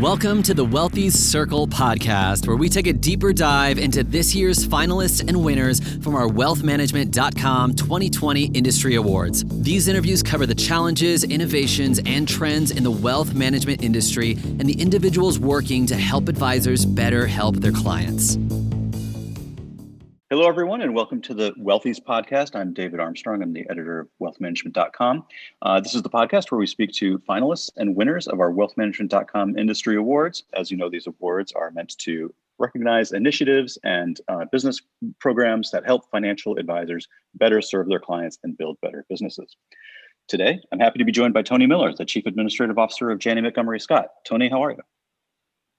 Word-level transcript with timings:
Welcome 0.00 0.42
to 0.42 0.54
the 0.54 0.64
Wealthy 0.64 1.08
Circle 1.08 1.68
podcast, 1.68 2.48
where 2.48 2.56
we 2.56 2.68
take 2.68 2.88
a 2.88 2.92
deeper 2.92 3.32
dive 3.32 3.78
into 3.78 4.02
this 4.02 4.34
year's 4.34 4.66
finalists 4.66 5.20
and 5.26 5.44
winners 5.44 5.78
from 6.02 6.16
our 6.16 6.26
wealthmanagement.com 6.26 7.74
2020 7.76 8.46
industry 8.46 8.96
awards. 8.96 9.44
These 9.62 9.86
interviews 9.86 10.20
cover 10.20 10.46
the 10.46 10.54
challenges, 10.56 11.22
innovations, 11.22 12.00
and 12.06 12.26
trends 12.26 12.72
in 12.72 12.82
the 12.82 12.90
wealth 12.90 13.34
management 13.34 13.84
industry 13.84 14.32
and 14.32 14.62
the 14.62 14.80
individuals 14.80 15.38
working 15.38 15.86
to 15.86 15.94
help 15.94 16.28
advisors 16.28 16.84
better 16.84 17.28
help 17.28 17.56
their 17.56 17.70
clients. 17.70 18.36
Hello, 20.34 20.48
everyone, 20.48 20.82
and 20.82 20.92
welcome 20.92 21.20
to 21.20 21.32
the 21.32 21.52
Wealthies 21.52 22.02
podcast. 22.02 22.56
I'm 22.56 22.72
David 22.72 22.98
Armstrong. 22.98 23.40
I'm 23.40 23.52
the 23.52 23.64
editor 23.70 24.00
of 24.00 24.08
wealthmanagement.com. 24.20 25.24
Uh, 25.62 25.80
this 25.80 25.94
is 25.94 26.02
the 26.02 26.10
podcast 26.10 26.50
where 26.50 26.58
we 26.58 26.66
speak 26.66 26.90
to 26.94 27.20
finalists 27.20 27.70
and 27.76 27.94
winners 27.94 28.26
of 28.26 28.40
our 28.40 28.50
wealthmanagement.com 28.50 29.56
industry 29.56 29.94
awards. 29.94 30.42
As 30.52 30.72
you 30.72 30.76
know, 30.76 30.90
these 30.90 31.06
awards 31.06 31.52
are 31.52 31.70
meant 31.70 31.96
to 31.98 32.34
recognize 32.58 33.12
initiatives 33.12 33.78
and 33.84 34.20
uh, 34.26 34.44
business 34.50 34.82
programs 35.20 35.70
that 35.70 35.86
help 35.86 36.10
financial 36.10 36.58
advisors 36.58 37.06
better 37.34 37.62
serve 37.62 37.88
their 37.88 38.00
clients 38.00 38.36
and 38.42 38.58
build 38.58 38.76
better 38.82 39.06
businesses. 39.08 39.54
Today, 40.26 40.58
I'm 40.72 40.80
happy 40.80 40.98
to 40.98 41.04
be 41.04 41.12
joined 41.12 41.34
by 41.34 41.42
Tony 41.42 41.66
Miller, 41.66 41.94
the 41.94 42.04
Chief 42.04 42.26
Administrative 42.26 42.76
Officer 42.76 43.12
of 43.12 43.20
Janney 43.20 43.42
Montgomery 43.42 43.78
Scott. 43.78 44.08
Tony, 44.26 44.48
how 44.48 44.64
are 44.64 44.72
you? 44.72 44.82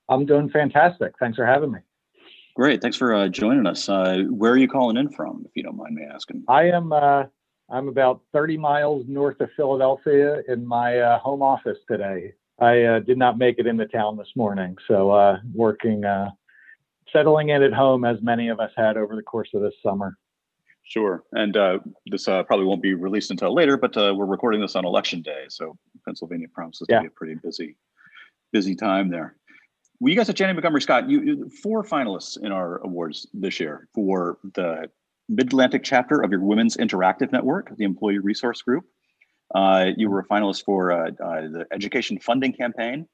I'm 0.08 0.26
doing 0.26 0.50
fantastic. 0.50 1.12
Thanks 1.20 1.36
for 1.36 1.46
having 1.46 1.74
me. 1.74 1.80
Great. 2.56 2.82
Thanks 2.82 2.96
for 2.96 3.14
uh, 3.14 3.28
joining 3.28 3.68
us. 3.68 3.90
Uh, 3.90 4.24
where 4.30 4.54
are 4.54 4.58
you 4.58 4.70
calling 4.70 4.96
in 4.96 5.10
from, 5.10 5.44
if 5.46 5.52
you 5.56 5.64
don't 5.64 5.76
mind 5.76 5.94
me 5.94 6.04
asking? 6.04 6.44
I 6.48 6.70
am. 6.70 6.94
Uh, 6.94 7.26
I'm 7.70 7.90
about 7.90 8.22
30 8.32 8.58
miles 8.58 9.04
north 9.10 9.42
of 9.42 9.50
Philadelphia 9.58 10.42
in 10.48 10.66
my 10.66 11.00
uh, 11.00 11.20
home 11.20 11.42
office 11.42 11.80
today. 11.90 12.34
I 12.60 12.84
uh, 12.84 13.00
did 13.00 13.18
not 13.18 13.38
make 13.38 13.60
it 13.60 13.68
into 13.68 13.86
town 13.88 14.16
this 14.16 14.32
morning, 14.38 14.78
so 14.88 15.12
uh, 15.12 15.40
working, 15.54 16.04
settling 17.12 17.50
in 17.50 17.62
at 17.62 17.74
home 17.74 18.06
as 18.06 18.22
many 18.22 18.48
of 18.48 18.62
us 18.62 18.72
had 18.78 18.96
over 18.96 19.18
the 19.18 19.22
course 19.22 19.50
of 19.54 19.62
this 19.62 19.74
summer. 19.84 20.18
Sure, 20.84 21.24
and 21.34 21.58
this 22.06 22.26
probably 22.26 22.66
won't 22.66 22.82
be 22.82 22.94
released 22.94 23.32
until 23.32 23.54
later, 23.54 23.76
but 23.76 23.96
we're 23.98 24.26
recording 24.26 24.62
this 24.62 24.78
on 24.78 24.86
election 24.86 25.22
day, 25.22 25.46
so 25.50 25.78
Pennsylvania 26.06 26.48
promises 26.54 26.88
yeah. 26.88 26.98
to 26.98 27.02
be 27.02 27.08
a 27.08 27.12
pretty 27.12 27.36
busy, 27.36 27.76
busy 28.54 28.76
time 28.76 29.10
there. 29.10 29.36
Well, 30.00 30.10
you 30.10 30.18
guys 30.18 30.30
at 30.30 30.36
Janney 30.36 30.54
Montgomery 30.54 30.82
Scott, 30.82 31.10
you 31.10 31.50
four 31.64 31.84
finalists 31.84 32.38
in 32.42 32.52
our 32.52 32.78
awards 32.80 33.28
this 33.34 33.60
year 33.60 33.88
for 33.96 34.38
the 34.56 34.90
Mid 35.30 35.48
Atlantic 35.48 35.84
chapter 35.84 36.22
of 36.22 36.32
your 36.32 36.42
Women's 36.42 36.78
Interactive 36.78 37.32
Network, 37.32 37.76
the 37.78 37.86
Employee 37.86 38.20
Resource 38.20 38.62
Group. 38.62 38.84
Uh, 39.54 39.88
you 39.96 40.10
were 40.10 40.20
a 40.20 40.28
finalist 40.28 40.66
for 40.66 40.92
uh, 40.92 41.08
uh, 41.08 41.42
the 41.42 41.66
Education 41.72 42.20
Funding 42.20 42.52
Campaign 42.52 43.08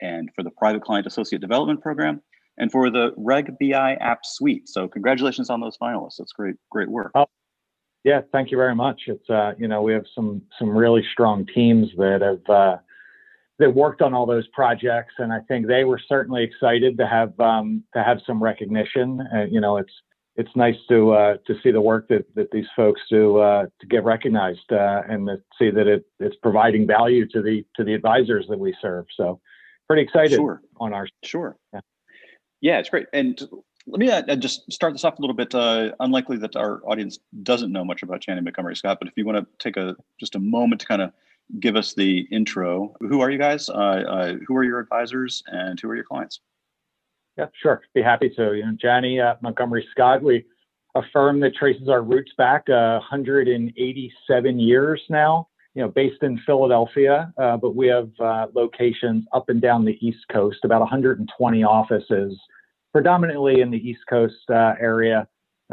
and 0.00 0.30
for 0.34 0.42
the 0.42 0.50
Private 0.50 0.82
Client 0.82 1.06
Associate 1.06 1.40
Development 1.40 1.80
Program 1.80 2.22
and 2.56 2.72
for 2.72 2.90
the 2.90 3.12
Reg 3.16 3.54
BI 3.60 3.94
App 3.94 4.20
Suite. 4.24 4.68
So 4.68 4.88
congratulations 4.88 5.50
on 5.50 5.60
those 5.60 5.76
finalists. 5.76 6.16
That's 6.18 6.32
great, 6.32 6.56
great 6.70 6.88
work. 6.88 7.12
Oh, 7.14 7.26
yeah, 8.04 8.22
thank 8.32 8.50
you 8.50 8.56
very 8.56 8.74
much. 8.74 9.02
It's 9.06 9.28
uh, 9.30 9.52
you 9.58 9.68
know 9.68 9.82
we 9.82 9.92
have 9.92 10.06
some 10.12 10.42
some 10.58 10.70
really 10.70 11.04
strong 11.12 11.46
teams 11.46 11.90
that 11.98 12.20
have 12.22 12.54
uh, 12.54 12.78
that 13.62 13.72
worked 13.72 14.02
on 14.02 14.12
all 14.12 14.26
those 14.26 14.46
projects, 14.48 15.14
and 15.18 15.32
I 15.32 15.38
think 15.46 15.68
they 15.68 15.84
were 15.84 16.00
certainly 16.08 16.42
excited 16.42 16.98
to 16.98 17.06
have 17.06 17.38
um, 17.38 17.84
to 17.94 18.02
have 18.02 18.18
some 18.26 18.42
recognition. 18.42 19.20
Uh, 19.32 19.44
you 19.44 19.60
know, 19.60 19.76
it's 19.76 19.92
it's 20.34 20.50
nice 20.56 20.74
to 20.88 21.12
uh, 21.12 21.36
to 21.46 21.54
see 21.62 21.70
the 21.70 21.80
work 21.80 22.08
that, 22.08 22.24
that 22.34 22.50
these 22.50 22.66
folks 22.74 23.00
do 23.08 23.38
uh, 23.38 23.66
to 23.80 23.86
get 23.86 24.02
recognized 24.02 24.72
uh, 24.72 25.02
and 25.08 25.28
to 25.28 25.36
see 25.56 25.70
that 25.70 25.86
it, 25.86 26.04
it's 26.18 26.34
providing 26.42 26.88
value 26.88 27.24
to 27.28 27.40
the 27.40 27.64
to 27.76 27.84
the 27.84 27.94
advisors 27.94 28.46
that 28.48 28.58
we 28.58 28.74
serve. 28.82 29.06
So, 29.16 29.40
pretty 29.86 30.02
excited 30.02 30.36
sure. 30.36 30.60
on 30.78 30.92
our 30.92 31.06
sure. 31.22 31.56
Yeah. 31.72 31.80
yeah, 32.60 32.78
it's 32.80 32.90
great. 32.90 33.06
And 33.12 33.40
let 33.86 34.00
me 34.00 34.10
uh, 34.10 34.34
just 34.34 34.70
start 34.72 34.92
this 34.92 35.04
off 35.04 35.20
a 35.20 35.22
little 35.22 35.36
bit. 35.36 35.54
Uh, 35.54 35.92
unlikely 36.00 36.38
that 36.38 36.56
our 36.56 36.80
audience 36.84 37.20
doesn't 37.44 37.70
know 37.70 37.84
much 37.84 38.02
about 38.02 38.22
Janney 38.22 38.40
Montgomery 38.40 38.74
Scott, 38.74 38.98
but 39.00 39.06
if 39.06 39.14
you 39.16 39.24
want 39.24 39.38
to 39.38 39.46
take 39.60 39.76
a 39.76 39.94
just 40.18 40.34
a 40.34 40.40
moment 40.40 40.80
to 40.80 40.86
kind 40.88 41.02
of 41.02 41.12
give 41.60 41.76
us 41.76 41.94
the 41.94 42.20
intro. 42.30 42.94
Who 43.00 43.20
are 43.20 43.30
you 43.30 43.38
guys? 43.38 43.68
Uh, 43.68 43.72
uh, 43.72 44.34
who 44.46 44.56
are 44.56 44.64
your 44.64 44.78
advisors, 44.78 45.42
and 45.46 45.78
who 45.80 45.88
are 45.88 45.94
your 45.94 46.04
clients? 46.04 46.40
Yeah, 47.36 47.46
sure. 47.62 47.82
Be 47.94 48.02
happy 48.02 48.30
to. 48.30 48.54
You 48.54 48.66
know, 48.66 48.76
Janney 48.80 49.20
uh, 49.20 49.34
Montgomery 49.40 49.86
Scott, 49.90 50.22
we 50.22 50.44
a 50.94 51.02
firm 51.12 51.40
that 51.40 51.54
traces 51.54 51.88
our 51.88 52.02
roots 52.02 52.32
back 52.36 52.68
uh, 52.68 53.00
187 53.00 54.60
years 54.60 55.02
now. 55.08 55.48
You 55.74 55.80
know, 55.82 55.88
based 55.88 56.22
in 56.22 56.38
Philadelphia, 56.44 57.32
uh, 57.38 57.56
but 57.56 57.74
we 57.74 57.86
have 57.86 58.10
uh, 58.20 58.48
locations 58.52 59.24
up 59.32 59.48
and 59.48 59.58
down 59.58 59.86
the 59.86 59.96
East 60.06 60.26
Coast. 60.30 60.58
About 60.64 60.80
120 60.80 61.64
offices, 61.64 62.38
predominantly 62.92 63.62
in 63.62 63.70
the 63.70 63.78
East 63.78 64.02
Coast 64.08 64.34
area. 64.50 65.26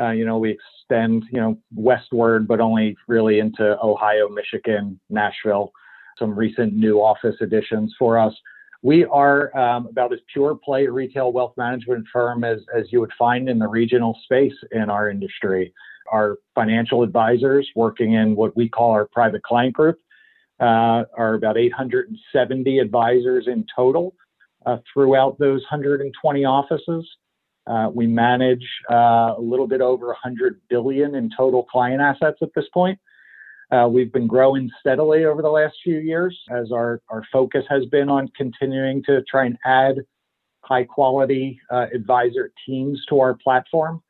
You 0.09 0.25
know, 0.25 0.37
we 0.37 0.51
extend, 0.51 1.25
you 1.31 1.39
know, 1.39 1.57
westward, 1.75 2.47
but 2.47 2.59
only 2.59 2.95
really 3.07 3.39
into 3.39 3.77
Ohio, 3.81 4.29
Michigan, 4.29 4.99
Nashville. 5.09 5.71
Some 6.17 6.35
recent 6.35 6.73
new 6.73 6.97
office 6.99 7.35
additions 7.41 7.95
for 7.97 8.17
us. 8.17 8.33
We 8.81 9.05
are 9.05 9.55
um, 9.57 9.87
about 9.87 10.13
as 10.13 10.19
pure 10.31 10.55
play 10.55 10.87
retail 10.87 11.33
wealth 11.33 11.53
management 11.57 12.05
firm 12.11 12.43
as, 12.43 12.59
as 12.75 12.85
you 12.91 13.01
would 13.01 13.11
find 13.17 13.49
in 13.49 13.59
the 13.59 13.67
regional 13.67 14.17
space 14.23 14.53
in 14.71 14.89
our 14.89 15.09
industry. 15.09 15.73
Our 16.11 16.37
financial 16.55 17.03
advisors 17.03 17.69
working 17.75 18.13
in 18.13 18.35
what 18.35 18.55
we 18.55 18.69
call 18.69 18.91
our 18.91 19.05
private 19.05 19.43
client 19.43 19.73
group 19.73 19.99
uh, 20.59 21.03
are 21.17 21.35
about 21.35 21.57
870 21.57 22.79
advisors 22.79 23.47
in 23.47 23.65
total 23.73 24.15
uh, 24.65 24.77
throughout 24.93 25.37
those 25.39 25.61
120 25.69 26.45
offices. 26.45 27.07
Uh, 27.69 27.89
we 27.93 28.07
manage 28.07 28.65
uh, 28.91 29.35
a 29.37 29.41
little 29.41 29.67
bit 29.67 29.79
over 29.79 30.07
100 30.07 30.59
billion 30.69 31.15
in 31.15 31.29
total 31.35 31.63
client 31.63 32.01
assets 32.01 32.39
at 32.41 32.49
this 32.55 32.65
point. 32.73 32.99
Uh, 33.71 33.87
we've 33.87 34.11
been 34.11 34.25
growing 34.25 34.69
steadily 34.79 35.25
over 35.25 35.43
the 35.43 35.49
last 35.49 35.75
few 35.83 35.99
years 35.99 36.37
as 36.49 36.71
our, 36.71 36.99
our 37.09 37.23
focus 37.31 37.63
has 37.69 37.85
been 37.85 38.09
on 38.09 38.27
continuing 38.35 39.03
to 39.03 39.21
try 39.29 39.45
and 39.45 39.55
add 39.63 39.97
high 40.61 40.83
quality 40.83 41.59
uh, 41.69 41.85
advisor 41.93 42.51
teams 42.65 42.99
to 43.07 43.19
our 43.19 43.35
platform. 43.35 44.01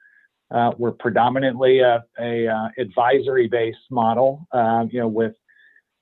Uh, 0.50 0.72
we're 0.78 0.92
predominantly 0.92 1.80
a, 1.80 2.04
a 2.20 2.48
uh, 2.48 2.70
advisory 2.78 3.50
based 3.50 3.78
model, 3.92 4.48
you 4.90 5.00
know, 5.02 5.08
with 5.08 5.34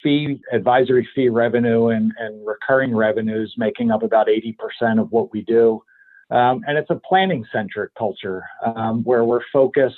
fee 0.03 0.40
advisory 0.53 1.07
fee 1.16 1.29
revenue 1.29 1.88
and, 1.88 2.13
and 2.19 2.46
recurring 2.46 2.96
revenues 2.96 3.53
making 3.57 3.90
up 3.90 4.03
about 4.03 4.28
80% 4.28 5.01
of 5.01 5.12
what 5.12 5.31
we 5.34 5.41
do. 5.41 5.81
Um, 6.30 6.64
and 6.68 6.78
it's 6.78 6.90
a 6.90 7.00
planning 7.08 7.46
centric 7.54 7.94
culture 7.96 8.44
um, 8.66 9.04
where 9.04 9.24
we're 9.24 9.42
focused 9.52 9.96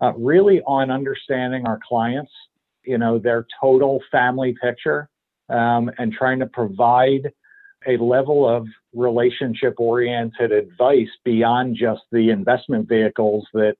uh, 0.00 0.12
really 0.14 0.60
on 0.62 0.90
understanding 0.90 1.66
our 1.66 1.78
clients, 1.86 2.32
you 2.84 2.98
know, 2.98 3.18
their 3.18 3.46
total 3.60 4.02
family 4.10 4.54
picture 4.60 5.08
um, 5.48 5.90
and 5.98 6.12
trying 6.12 6.40
to 6.40 6.46
provide 6.46 7.30
a 7.86 7.96
level 7.96 8.48
of 8.48 8.66
relationship 8.94 9.74
oriented 9.78 10.52
advice 10.52 11.08
beyond 11.24 11.76
just 11.76 12.02
the 12.10 12.30
investment 12.30 12.88
vehicles 12.88 13.46
that 13.52 13.74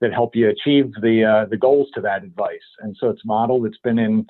that 0.00 0.12
help 0.12 0.34
you 0.36 0.48
achieve 0.48 0.92
the 1.02 1.24
uh, 1.24 1.48
the 1.48 1.56
goals 1.56 1.88
to 1.94 2.00
that 2.00 2.24
advice. 2.24 2.58
And 2.80 2.96
so 2.98 3.08
it's 3.08 3.22
a 3.24 3.26
model 3.26 3.60
that's 3.62 3.78
been 3.78 3.98
in 3.98 4.26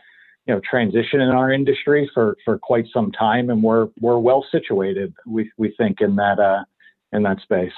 you 0.46 0.54
know 0.54 0.60
transition 0.68 1.20
in 1.20 1.30
our 1.30 1.52
industry 1.52 2.10
for 2.14 2.36
for 2.44 2.58
quite 2.58 2.86
some 2.92 3.12
time, 3.12 3.50
and 3.50 3.62
we're 3.62 3.88
we're 4.00 4.18
well 4.18 4.44
situated. 4.50 5.14
We 5.26 5.50
we 5.56 5.74
think 5.76 6.00
in 6.00 6.16
that 6.16 6.38
uh, 6.38 6.64
in 7.14 7.22
that 7.22 7.40
space. 7.40 7.72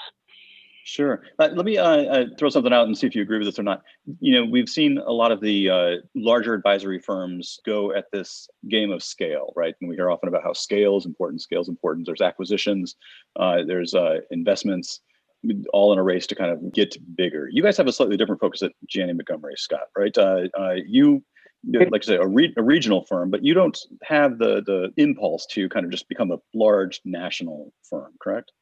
Sure. 0.86 1.24
Uh, 1.40 1.48
let 1.52 1.66
me 1.66 1.78
uh, 1.78 1.84
uh, 1.84 2.24
throw 2.38 2.48
something 2.48 2.72
out 2.72 2.86
and 2.86 2.96
see 2.96 3.08
if 3.08 3.14
you 3.16 3.22
agree 3.22 3.38
with 3.38 3.48
this 3.48 3.58
or 3.58 3.64
not. 3.64 3.82
You 4.20 4.34
know, 4.34 4.44
we've 4.48 4.68
seen 4.68 4.98
a 4.98 5.12
lot 5.12 5.32
of 5.32 5.40
the 5.40 5.68
uh, 5.68 5.90
larger 6.14 6.54
advisory 6.54 7.00
firms 7.00 7.58
go 7.66 7.92
at 7.92 8.04
this 8.12 8.48
game 8.68 8.92
of 8.92 9.02
scale, 9.02 9.52
right? 9.56 9.74
And 9.80 9.90
we 9.90 9.96
hear 9.96 10.12
often 10.12 10.28
about 10.28 10.44
how 10.44 10.52
scale 10.52 10.96
is 10.96 11.04
important, 11.04 11.42
scale 11.42 11.60
is 11.60 11.68
important. 11.68 12.06
There's 12.06 12.20
acquisitions, 12.20 12.94
uh, 13.34 13.64
there's 13.66 13.94
uh, 13.94 14.18
investments, 14.30 15.00
all 15.72 15.92
in 15.92 15.98
a 15.98 16.04
race 16.04 16.26
to 16.28 16.36
kind 16.36 16.52
of 16.52 16.72
get 16.72 16.96
bigger. 17.16 17.48
You 17.50 17.64
guys 17.64 17.76
have 17.78 17.88
a 17.88 17.92
slightly 17.92 18.16
different 18.16 18.40
focus 18.40 18.62
at 18.62 18.70
Janney 18.88 19.12
Montgomery 19.12 19.54
Scott, 19.56 19.88
right? 19.96 20.16
you 20.86 21.24
like 21.68 22.04
I 22.04 22.06
say, 22.06 22.16
a, 22.16 22.26
re- 22.26 22.54
a 22.56 22.62
regional 22.62 23.04
firm, 23.06 23.30
but 23.30 23.44
you 23.44 23.54
don't 23.54 23.76
have 24.04 24.38
the 24.38 24.62
the 24.64 24.92
impulse 24.96 25.46
to 25.46 25.68
kind 25.68 25.84
of 25.84 25.90
just 25.90 26.08
become 26.08 26.30
a 26.30 26.38
large 26.54 27.00
national 27.04 27.72
firm, 27.90 28.12
correct? 28.20 28.52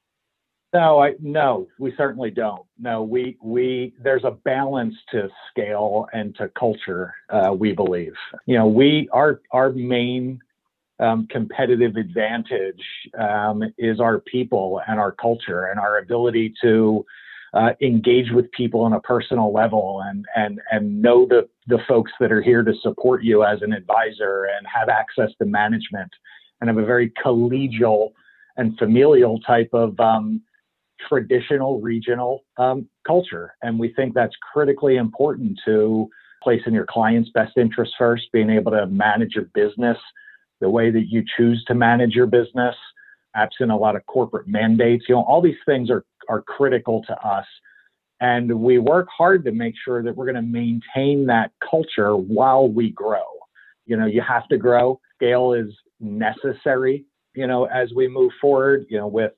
No, 0.75 1.01
I 1.01 1.13
no, 1.21 1.69
we 1.79 1.95
certainly 1.97 2.33
don't. 2.33 2.67
No, 2.81 3.05
we 3.05 3.39
we 3.41 3.95
there's 4.03 4.25
a 4.25 4.33
balance 4.33 4.97
to 5.13 5.29
scale 5.49 6.09
and 6.13 6.35
to 6.35 6.49
culture. 6.59 7.15
Uh, 7.31 7.55
we 7.57 7.73
believe, 7.73 8.15
you 8.47 8.59
know, 8.59 8.67
we 8.67 9.09
our 9.13 9.41
our 9.53 9.71
main 9.71 10.41
um, 10.99 11.29
competitive 11.31 11.95
advantage 11.95 12.83
um, 13.17 13.63
is 13.79 14.01
our 14.01 14.19
people 14.19 14.81
and 14.89 14.99
our 14.99 15.13
culture 15.13 15.67
and 15.67 15.79
our 15.79 15.99
ability 15.99 16.53
to 16.63 17.07
uh, 17.55 17.71
engage 17.81 18.33
with 18.33 18.51
people 18.51 18.81
on 18.81 18.95
a 18.95 19.01
personal 19.01 19.53
level 19.53 20.03
and 20.07 20.25
and 20.35 20.61
and 20.73 21.01
know 21.01 21.25
the 21.25 21.49
the 21.69 21.79
folks 21.87 22.11
that 22.19 22.33
are 22.33 22.43
here 22.43 22.65
to 22.65 22.75
support 22.83 23.23
you 23.23 23.45
as 23.45 23.63
an 23.63 23.73
advisor 23.73 24.49
and 24.57 24.67
have 24.67 24.89
access 24.89 25.31
to 25.39 25.45
management 25.45 26.11
and 26.61 26.69
have 26.69 26.79
a 26.79 26.85
very 26.85 27.13
collegial 27.25 28.11
and 28.57 28.77
familial 28.77 29.39
type 29.41 29.71
of 29.73 29.99
um, 30.01 30.41
traditional 31.09 31.81
regional 31.81 32.45
um, 32.59 32.89
culture. 33.07 33.55
And 33.63 33.79
we 33.79 33.93
think 33.95 34.15
that's 34.15 34.35
critically 34.53 34.97
important 34.97 35.59
to 35.65 36.09
placing 36.43 36.75
your 36.75 36.87
client's 36.87 37.31
best 37.31 37.57
interest 37.57 37.95
first, 37.99 38.25
being 38.33 38.51
able 38.51 38.73
to 38.73 38.87
manage 38.87 39.35
your 39.35 39.47
business 39.55 39.99
the 40.61 40.71
way 40.71 40.91
that 40.91 41.07
you 41.09 41.25
choose 41.37 41.63
to 41.67 41.75
manage 41.75 42.13
your 42.15 42.27
business, 42.27 42.77
absent 43.35 43.71
a 43.71 43.77
lot 43.77 43.97
of 43.97 44.07
corporate 44.07 44.47
mandates. 44.47 45.05
You 45.09 45.17
know, 45.17 45.23
all 45.23 45.43
these 45.43 45.55
things 45.67 45.91
are, 45.91 46.05
are 46.29 46.43
critical 46.43 47.03
to 47.07 47.27
us. 47.27 47.47
And 48.21 48.61
we 48.61 48.79
work 48.79 49.09
hard 49.15 49.45
to 49.45 49.53
make 49.53 49.75
sure 49.85 50.03
that 50.03 50.17
we're 50.17 50.31
going 50.31 50.37
to 50.37 50.43
maintain 50.43 51.27
that 51.27 51.51
culture 51.69 52.17
while 52.17 52.69
we 52.69 52.91
grow. 52.91 53.25
You 53.87 53.97
know, 53.97 54.07
you 54.07 54.23
have 54.23 54.49
to 54.49 54.57
grow. 54.57 55.01
Scale 55.17 55.53
is 55.53 55.75
necessary, 56.01 57.05
you 57.35 57.47
know, 57.47 57.65
as 57.65 57.93
we 57.95 58.09
move 58.09 58.33
forward, 58.41 58.87
you 58.89 58.97
know, 58.97 59.09
with 59.09 59.33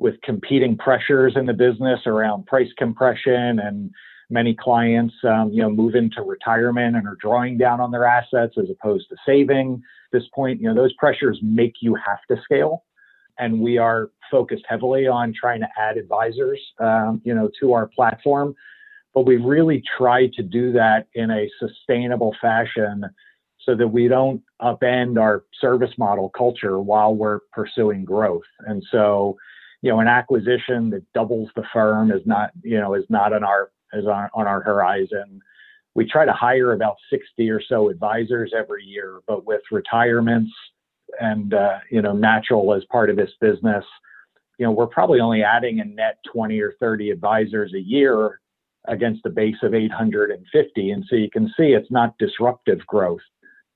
with 0.00 0.20
competing 0.22 0.76
pressures 0.76 1.34
in 1.36 1.46
the 1.46 1.52
business 1.52 2.00
around 2.06 2.46
price 2.46 2.70
compression 2.78 3.60
and 3.60 3.90
many 4.30 4.54
clients, 4.54 5.14
um, 5.24 5.50
you 5.52 5.60
know, 5.60 5.68
move 5.68 5.94
into 5.94 6.22
retirement 6.22 6.96
and 6.96 7.06
are 7.06 7.18
drawing 7.20 7.58
down 7.58 7.80
on 7.80 7.90
their 7.90 8.06
assets 8.06 8.54
as 8.58 8.70
opposed 8.70 9.08
to 9.10 9.16
saving. 9.26 9.74
At 9.74 10.18
this 10.18 10.28
point, 10.34 10.60
you 10.60 10.68
know, 10.68 10.74
those 10.74 10.94
pressures 10.94 11.38
make 11.42 11.74
you 11.80 11.94
have 11.94 12.20
to 12.30 12.42
scale. 12.42 12.84
And 13.38 13.60
we 13.60 13.76
are 13.76 14.10
focused 14.30 14.64
heavily 14.68 15.06
on 15.06 15.34
trying 15.38 15.60
to 15.60 15.68
add 15.78 15.98
advisors, 15.98 16.60
um, 16.78 17.20
you 17.24 17.34
know, 17.34 17.50
to 17.60 17.74
our 17.74 17.86
platform. 17.86 18.54
But 19.12 19.26
we 19.26 19.36
really 19.36 19.82
try 19.98 20.28
to 20.34 20.42
do 20.42 20.72
that 20.72 21.08
in 21.14 21.30
a 21.30 21.50
sustainable 21.58 22.34
fashion 22.40 23.04
so 23.66 23.74
that 23.74 23.88
we 23.88 24.08
don't 24.08 24.42
upend 24.62 25.20
our 25.20 25.44
service 25.60 25.90
model 25.98 26.30
culture 26.30 26.80
while 26.80 27.14
we're 27.14 27.40
pursuing 27.52 28.04
growth. 28.04 28.44
And 28.60 28.82
so, 28.90 29.36
you 29.82 29.90
know, 29.90 30.00
an 30.00 30.08
acquisition 30.08 30.90
that 30.90 31.02
doubles 31.14 31.48
the 31.56 31.64
firm 31.72 32.10
is 32.10 32.22
not, 32.26 32.50
you 32.62 32.78
know, 32.78 32.94
is 32.94 33.04
not 33.08 33.32
on 33.32 33.44
our 33.44 33.70
is 33.92 34.06
on, 34.06 34.28
on 34.34 34.46
our 34.46 34.60
horizon. 34.62 35.40
We 35.94 36.06
try 36.06 36.24
to 36.24 36.32
hire 36.32 36.72
about 36.72 36.96
60 37.10 37.50
or 37.50 37.60
so 37.60 37.88
advisors 37.88 38.52
every 38.56 38.84
year, 38.84 39.20
but 39.26 39.44
with 39.44 39.62
retirements 39.72 40.52
and, 41.18 41.52
uh, 41.54 41.78
you 41.90 42.00
know, 42.00 42.12
natural 42.12 42.72
as 42.74 42.84
part 42.84 43.10
of 43.10 43.16
this 43.16 43.32
business, 43.40 43.84
you 44.58 44.66
know, 44.66 44.72
we're 44.72 44.86
probably 44.86 45.20
only 45.20 45.42
adding 45.42 45.80
a 45.80 45.84
net 45.84 46.18
20 46.32 46.60
or 46.60 46.74
30 46.78 47.10
advisors 47.10 47.72
a 47.74 47.80
year 47.80 48.40
against 48.86 49.26
a 49.26 49.30
base 49.30 49.56
of 49.62 49.74
850. 49.74 50.90
And 50.90 51.04
so 51.08 51.16
you 51.16 51.30
can 51.30 51.48
see 51.56 51.72
it's 51.72 51.90
not 51.90 52.16
disruptive 52.18 52.86
growth, 52.86 53.20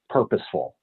purposeful, 0.09 0.77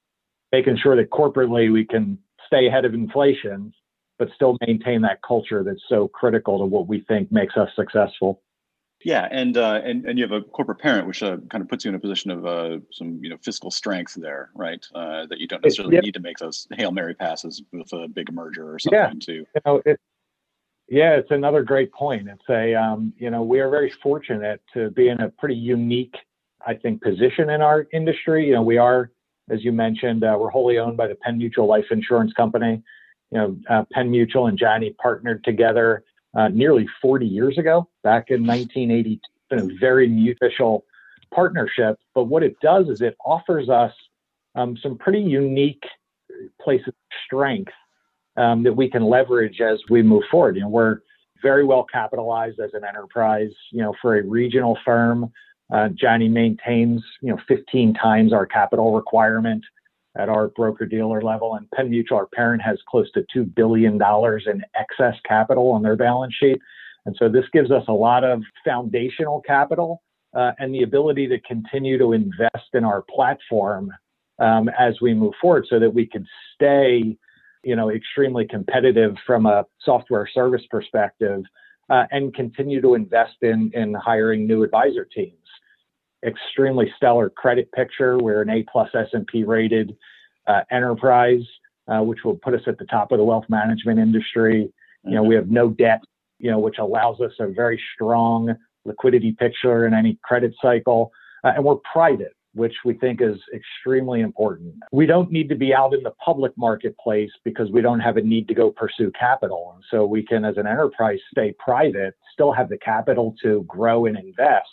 making 0.52 0.76
sure 0.76 0.96
that 0.96 1.10
corporately 1.10 1.72
we 1.72 1.84
can 1.84 2.18
stay 2.46 2.66
ahead 2.66 2.84
of 2.84 2.94
inflation, 2.94 3.72
but 4.18 4.28
still 4.34 4.56
maintain 4.66 5.02
that 5.02 5.20
culture 5.22 5.62
that's 5.64 5.82
so 5.88 6.08
critical 6.08 6.58
to 6.58 6.64
what 6.64 6.86
we 6.86 7.00
think 7.00 7.32
makes 7.32 7.56
us 7.56 7.68
successful. 7.74 8.42
Yeah, 9.04 9.26
and 9.30 9.56
uh, 9.56 9.80
and 9.84 10.04
and 10.06 10.18
you 10.18 10.24
have 10.24 10.32
a 10.32 10.42
corporate 10.42 10.78
parent, 10.78 11.06
which 11.06 11.22
uh, 11.22 11.38
kind 11.50 11.62
of 11.62 11.68
puts 11.68 11.84
you 11.84 11.88
in 11.88 11.94
a 11.94 11.98
position 11.98 12.30
of 12.30 12.46
uh, 12.46 12.78
some 12.92 13.18
you 13.22 13.30
know 13.30 13.36
fiscal 13.42 13.70
strength 13.70 14.14
there, 14.14 14.50
right? 14.54 14.84
Uh, 14.94 15.26
that 15.26 15.38
you 15.38 15.48
don't 15.48 15.62
necessarily 15.62 15.98
need 15.98 16.14
to 16.14 16.20
make 16.20 16.38
those 16.38 16.66
hail 16.72 16.92
mary 16.92 17.14
passes 17.14 17.62
with 17.72 17.92
a 17.92 18.08
big 18.08 18.32
merger 18.32 18.72
or 18.72 18.78
something 18.78 18.98
yeah. 18.98 19.10
too. 19.20 19.44
You 19.54 19.60
know, 19.66 19.82
it, 19.84 20.00
yeah, 20.88 21.14
it's 21.14 21.30
another 21.30 21.62
great 21.62 21.92
point. 21.92 22.28
It's 22.28 22.48
a 22.48 22.74
um, 22.74 23.12
you 23.18 23.30
know 23.30 23.42
we 23.42 23.60
are 23.60 23.70
very 23.70 23.92
fortunate 24.02 24.60
to 24.74 24.90
be 24.90 25.08
in 25.08 25.20
a 25.20 25.30
pretty 25.30 25.56
unique, 25.56 26.14
I 26.66 26.74
think, 26.74 27.02
position 27.02 27.50
in 27.50 27.60
our 27.60 27.86
industry. 27.92 28.46
You 28.46 28.54
know, 28.54 28.62
we 28.62 28.78
are, 28.78 29.10
as 29.50 29.64
you 29.64 29.72
mentioned, 29.72 30.22
uh, 30.22 30.36
we're 30.38 30.50
wholly 30.50 30.78
owned 30.78 30.96
by 30.96 31.08
the 31.08 31.16
Penn 31.16 31.38
Mutual 31.38 31.66
Life 31.66 31.86
Insurance 31.90 32.32
Company. 32.34 32.82
You 33.32 33.38
know, 33.38 33.56
uh, 33.68 33.84
Penn 33.90 34.10
Mutual 34.10 34.46
and 34.46 34.58
Janney 34.58 34.94
partnered 35.02 35.42
together 35.42 36.04
uh, 36.34 36.48
nearly 36.48 36.86
40 37.00 37.26
years 37.26 37.58
ago, 37.58 37.88
back 38.02 38.26
in 38.28 38.46
1982, 38.46 39.20
in 39.50 39.70
a 39.70 39.78
very 39.80 40.06
mutual 40.06 40.84
partnership. 41.34 41.98
But 42.14 42.24
what 42.24 42.42
it 42.42 42.60
does 42.60 42.88
is 42.88 43.00
it 43.00 43.16
offers 43.24 43.68
us 43.68 43.92
um, 44.54 44.76
some 44.82 44.98
pretty 44.98 45.20
unique 45.20 45.82
places 46.60 46.88
of 46.88 46.94
strength 47.26 47.72
um, 48.36 48.62
that 48.64 48.74
we 48.74 48.88
can 48.90 49.04
leverage 49.04 49.60
as 49.60 49.78
we 49.88 50.02
move 50.02 50.24
forward. 50.30 50.56
You 50.56 50.62
know, 50.62 50.68
we're 50.68 50.98
very 51.42 51.64
well 51.64 51.84
capitalized 51.90 52.60
as 52.60 52.70
an 52.74 52.84
enterprise. 52.84 53.50
You 53.70 53.82
know, 53.82 53.94
for 54.00 54.18
a 54.18 54.22
regional 54.22 54.78
firm, 54.84 55.32
uh, 55.72 55.88
Janney 55.88 56.28
maintains 56.28 57.02
you 57.22 57.30
know 57.30 57.38
15 57.48 57.94
times 57.94 58.32
our 58.32 58.46
capital 58.46 58.94
requirement 58.94 59.64
at 60.16 60.28
our 60.28 60.48
broker 60.48 60.86
dealer 60.86 61.22
level. 61.22 61.54
And 61.54 61.70
Penn 61.70 61.90
Mutual, 61.90 62.18
our 62.18 62.26
parent, 62.26 62.62
has 62.62 62.78
close 62.88 63.10
to 63.12 63.24
$2 63.34 63.54
billion 63.54 63.94
in 63.94 64.62
excess 64.78 65.14
capital 65.26 65.70
on 65.70 65.82
their 65.82 65.96
balance 65.96 66.34
sheet. 66.34 66.60
And 67.06 67.16
so 67.18 67.28
this 67.28 67.44
gives 67.52 67.70
us 67.70 67.84
a 67.88 67.92
lot 67.92 68.24
of 68.24 68.42
foundational 68.64 69.40
capital 69.40 70.02
uh, 70.34 70.52
and 70.58 70.74
the 70.74 70.82
ability 70.82 71.26
to 71.28 71.40
continue 71.40 71.98
to 71.98 72.12
invest 72.12 72.68
in 72.74 72.84
our 72.84 73.02
platform 73.14 73.90
um, 74.38 74.68
as 74.78 75.00
we 75.00 75.14
move 75.14 75.34
forward 75.40 75.66
so 75.68 75.78
that 75.78 75.92
we 75.92 76.06
can 76.06 76.26
stay 76.54 77.16
you 77.64 77.76
know 77.76 77.90
extremely 77.90 78.46
competitive 78.46 79.14
from 79.26 79.46
a 79.46 79.64
software 79.84 80.28
service 80.32 80.62
perspective 80.70 81.42
uh, 81.90 82.04
and 82.10 82.34
continue 82.34 82.80
to 82.80 82.94
invest 82.94 83.36
in 83.42 83.70
in 83.74 83.94
hiring 83.94 84.46
new 84.46 84.62
advisor 84.62 85.04
teams 85.04 85.41
extremely 86.24 86.92
stellar 86.96 87.30
credit 87.30 87.70
picture. 87.72 88.18
We're 88.18 88.42
an 88.42 88.50
A 88.50 88.64
plus 88.70 88.90
S&P 88.94 89.44
rated 89.44 89.96
uh, 90.46 90.60
enterprise, 90.70 91.42
uh, 91.88 92.00
which 92.00 92.20
will 92.24 92.36
put 92.36 92.54
us 92.54 92.62
at 92.66 92.78
the 92.78 92.84
top 92.86 93.12
of 93.12 93.18
the 93.18 93.24
wealth 93.24 93.46
management 93.48 93.98
industry. 93.98 94.72
You 95.04 95.14
know, 95.14 95.22
we 95.22 95.34
have 95.34 95.50
no 95.50 95.68
debt, 95.68 96.00
you 96.38 96.50
know, 96.50 96.58
which 96.58 96.78
allows 96.78 97.20
us 97.20 97.32
a 97.40 97.48
very 97.48 97.80
strong 97.94 98.54
liquidity 98.84 99.32
picture 99.32 99.86
in 99.86 99.94
any 99.94 100.18
credit 100.22 100.54
cycle. 100.62 101.10
Uh, 101.44 101.52
and 101.56 101.64
we're 101.64 101.76
private, 101.76 102.36
which 102.54 102.74
we 102.84 102.94
think 102.94 103.20
is 103.20 103.36
extremely 103.52 104.20
important. 104.20 104.74
We 104.92 105.06
don't 105.06 105.32
need 105.32 105.48
to 105.48 105.56
be 105.56 105.74
out 105.74 105.92
in 105.92 106.04
the 106.04 106.12
public 106.24 106.52
marketplace 106.56 107.30
because 107.44 107.70
we 107.72 107.80
don't 107.80 108.00
have 108.00 108.16
a 108.16 108.22
need 108.22 108.46
to 108.48 108.54
go 108.54 108.70
pursue 108.70 109.10
capital. 109.18 109.72
And 109.74 109.84
so 109.90 110.06
we 110.06 110.24
can, 110.24 110.44
as 110.44 110.56
an 110.56 110.68
enterprise, 110.68 111.18
stay 111.32 111.52
private, 111.58 112.14
still 112.32 112.52
have 112.52 112.68
the 112.68 112.78
capital 112.78 113.34
to 113.42 113.64
grow 113.66 114.06
and 114.06 114.16
invest 114.16 114.68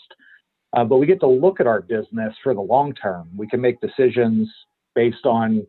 uh, 0.74 0.84
but 0.84 0.98
we 0.98 1.06
get 1.06 1.20
to 1.22 1.28
look 1.28 1.60
at 1.60 1.68
our 1.68 1.82
business 1.82 2.34
for 2.44 2.54
the 2.54 2.62
long 2.62 2.94
term. 2.94 3.30
We 3.36 3.48
can 3.48 3.62
make 3.62 3.82
decisions 3.82 4.50
based 4.96 5.26
on 5.26 5.66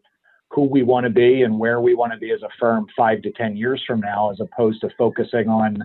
who 0.50 0.64
we 0.64 0.82
want 0.82 1.05
to 1.05 1.11
be 1.11 1.43
and 1.43 1.58
where 1.58 1.81
we 1.81 1.94
want 1.94 2.12
to 2.12 2.19
be 2.19 2.32
as 2.32 2.43
a 2.43 2.49
firm 2.58 2.87
five 2.97 3.23
to 3.23 3.31
10 3.32 3.56
years 3.56 3.82
from 3.87 4.00
now, 4.00 4.31
as 4.31 4.41
opposed 4.41 4.81
to 4.81 4.91
focusing 4.98 5.48
on, 5.48 5.79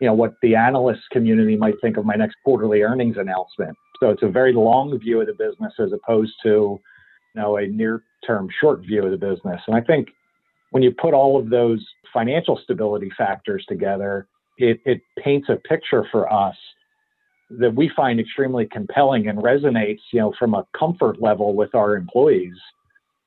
you 0.00 0.06
know, 0.06 0.14
what 0.14 0.34
the 0.42 0.56
analyst 0.56 1.02
community 1.12 1.56
might 1.56 1.74
think 1.82 1.96
of 1.96 2.04
my 2.04 2.14
next 2.14 2.36
quarterly 2.44 2.82
earnings 2.82 3.16
announcement. 3.18 3.76
So 4.00 4.10
it's 4.10 4.22
a 4.22 4.28
very 4.28 4.54
long 4.54 4.96
view 4.98 5.20
of 5.20 5.26
the 5.26 5.34
business 5.34 5.74
as 5.78 5.92
opposed 5.92 6.32
to, 6.42 6.48
you 6.48 7.40
know, 7.40 7.58
a 7.58 7.66
near 7.66 8.02
term 8.26 8.48
short 8.60 8.80
view 8.80 9.04
of 9.04 9.10
the 9.10 9.16
business. 9.16 9.60
And 9.66 9.76
I 9.76 9.80
think 9.82 10.08
when 10.70 10.82
you 10.82 10.92
put 10.92 11.14
all 11.14 11.38
of 11.38 11.50
those 11.50 11.84
financial 12.12 12.58
stability 12.62 13.10
factors 13.16 13.64
together, 13.68 14.26
it, 14.56 14.80
it 14.84 15.02
paints 15.22 15.48
a 15.48 15.56
picture 15.56 16.04
for 16.10 16.32
us 16.32 16.56
that 17.50 17.74
we 17.74 17.90
find 17.96 18.20
extremely 18.20 18.66
compelling 18.66 19.28
and 19.28 19.38
resonates, 19.38 20.00
you 20.12 20.20
know, 20.20 20.32
from 20.38 20.54
a 20.54 20.66
comfort 20.78 21.20
level 21.20 21.54
with 21.54 21.74
our 21.74 21.96
employees 21.96 22.56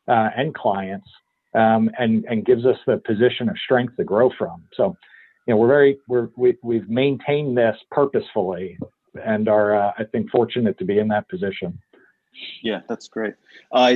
uh, 0.08 0.30
and 0.36 0.54
clients, 0.54 1.08
um, 1.56 1.90
and 1.98 2.26
and 2.26 2.46
gives 2.46 2.66
us 2.66 2.78
the 2.86 2.98
position 3.06 3.50
of 3.50 3.58
strength 3.64 3.96
to 3.98 4.04
grow 4.04 4.30
from. 4.38 4.64
So, 4.74 4.96
you 5.48 5.54
know, 5.54 5.58
we're 5.58 5.68
very 5.68 5.98
we're 6.08 6.30
we, 6.38 6.56
we've 6.64 6.90
maintained 6.90 7.58
this 7.58 7.76
purposefully, 7.90 8.78
and 9.26 9.50
are 9.50 9.76
uh, 9.76 9.92
I 9.98 10.04
think 10.12 10.30
fortunate 10.30 10.78
to 10.80 10.86
be 10.86 11.00
in 11.00 11.08
that 11.10 11.28
position. 11.30 11.80
Yeah, 12.62 12.82
that's 12.88 13.08
great. 13.08 13.36
Uh, 13.72 13.96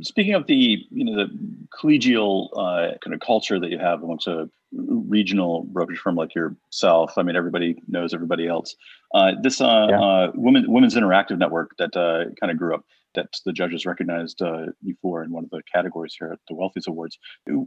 speaking 0.00 0.34
of 0.34 0.46
the 0.46 0.84
you 0.90 1.04
know 1.04 1.26
the 1.26 1.38
collegial 1.76 2.48
uh, 2.56 2.96
kind 3.02 3.14
of 3.14 3.20
culture 3.20 3.60
that 3.60 3.70
you 3.70 3.78
have 3.78 4.02
amongst 4.02 4.26
a 4.26 4.48
regional 4.72 5.64
brokerage 5.64 5.98
firm 5.98 6.16
like 6.16 6.34
yourself, 6.34 7.12
I 7.16 7.22
mean 7.22 7.36
everybody 7.36 7.82
knows 7.88 8.14
everybody 8.14 8.46
else. 8.46 8.74
Uh, 9.14 9.32
this 9.42 9.60
uh, 9.60 9.86
yeah. 9.90 10.00
Uh, 10.00 10.32
women 10.34 10.70
women's 10.70 10.94
interactive 10.94 11.38
network 11.38 11.76
that 11.78 11.96
uh, 11.96 12.30
kind 12.40 12.50
of 12.50 12.58
grew 12.58 12.74
up 12.74 12.84
that 13.14 13.28
the 13.46 13.52
judges 13.52 13.86
recognized 13.86 14.42
you 14.82 14.94
for 15.00 15.22
in 15.22 15.32
one 15.32 15.44
of 15.44 15.50
the 15.50 15.62
categories 15.72 16.14
here 16.18 16.32
at 16.32 16.38
the 16.48 16.54
Wealthies 16.54 16.86
Awards 16.86 17.18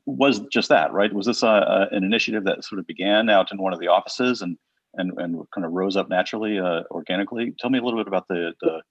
was 0.05 0.41
just 0.51 0.69
that, 0.69 0.93
right? 0.93 1.11
Was 1.11 1.25
this 1.25 1.41
an 1.41 2.03
initiative 2.03 2.43
that 2.43 2.63
sort 2.63 2.77
of 2.77 2.85
began 2.85 3.29
out 3.31 3.51
in 3.51 3.57
one 3.57 3.73
of 3.73 3.79
the 3.79 3.87
offices 3.87 4.41
and 4.43 4.57
and 4.95 5.11
and 5.17 5.43
kind 5.53 5.65
of 5.65 5.71
rose 5.71 5.95
up 5.95 6.07
naturally, 6.09 6.59
organically? 6.91 7.53
Tell 7.57 7.71
me 7.71 7.79
a 7.79 7.81
little 7.81 7.99
bit 7.99 8.07
about 8.07 8.27
the 8.27 8.53
the 8.61 8.81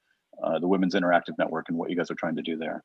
uh, 0.42 0.58
the 0.58 0.68
Women's 0.68 0.94
Interactive 0.94 1.36
Network 1.38 1.66
and 1.68 1.78
what 1.78 1.90
you 1.90 1.96
guys 1.96 2.10
are 2.10 2.16
trying 2.16 2.36
to 2.36 2.42
do 2.42 2.56
there. 2.56 2.82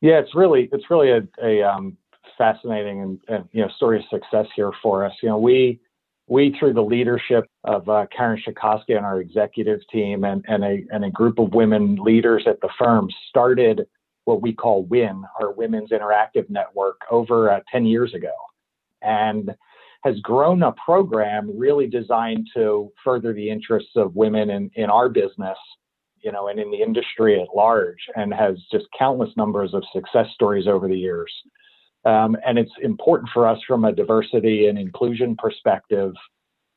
Yeah, 0.00 0.18
it's 0.18 0.34
really 0.34 0.68
it's 0.72 0.90
really 0.90 1.10
a, 1.10 1.22
a 1.42 1.62
um, 1.62 1.96
fascinating 2.38 3.02
and, 3.02 3.20
and, 3.28 3.48
you 3.52 3.62
know 3.62 3.68
story 3.76 3.98
of 3.98 4.04
success 4.10 4.46
here 4.56 4.72
for 4.82 5.04
us. 5.04 5.12
You 5.22 5.28
know, 5.28 5.38
we 5.38 5.80
we 6.26 6.56
through 6.58 6.74
the 6.74 6.82
leadership 6.82 7.44
of 7.64 7.88
uh, 7.88 8.06
Karen 8.16 8.40
Shikoski 8.46 8.96
and 8.96 9.04
our 9.04 9.20
executive 9.20 9.80
team 9.92 10.24
and 10.24 10.44
and 10.48 10.64
a 10.64 10.84
and 10.90 11.04
a 11.04 11.10
group 11.10 11.38
of 11.38 11.52
women 11.54 11.96
leaders 11.96 12.44
at 12.46 12.60
the 12.60 12.70
firm 12.78 13.08
started 13.28 13.86
what 14.24 14.42
we 14.42 14.52
call 14.52 14.84
WIN, 14.84 15.24
our 15.40 15.50
Women's 15.50 15.90
Interactive 15.90 16.48
Network, 16.48 17.00
over 17.10 17.50
uh, 17.50 17.60
10 17.72 17.86
years 17.86 18.14
ago. 18.14 18.32
and 19.02 19.50
has 20.02 20.18
grown 20.20 20.62
a 20.62 20.72
program 20.84 21.50
really 21.58 21.86
designed 21.86 22.46
to 22.54 22.90
further 23.04 23.32
the 23.32 23.50
interests 23.50 23.92
of 23.96 24.16
women 24.16 24.50
in, 24.50 24.70
in 24.74 24.88
our 24.88 25.08
business, 25.08 25.58
you 26.22 26.32
know, 26.32 26.48
and 26.48 26.58
in 26.58 26.70
the 26.70 26.82
industry 26.82 27.40
at 27.40 27.54
large, 27.54 27.98
and 28.16 28.32
has 28.32 28.56
just 28.70 28.86
countless 28.98 29.30
numbers 29.36 29.74
of 29.74 29.82
success 29.92 30.26
stories 30.34 30.66
over 30.66 30.88
the 30.88 30.98
years. 30.98 31.32
Um, 32.04 32.36
and 32.46 32.58
it's 32.58 32.72
important 32.82 33.30
for 33.32 33.46
us 33.46 33.58
from 33.66 33.84
a 33.84 33.92
diversity 33.92 34.68
and 34.68 34.78
inclusion 34.78 35.36
perspective 35.36 36.12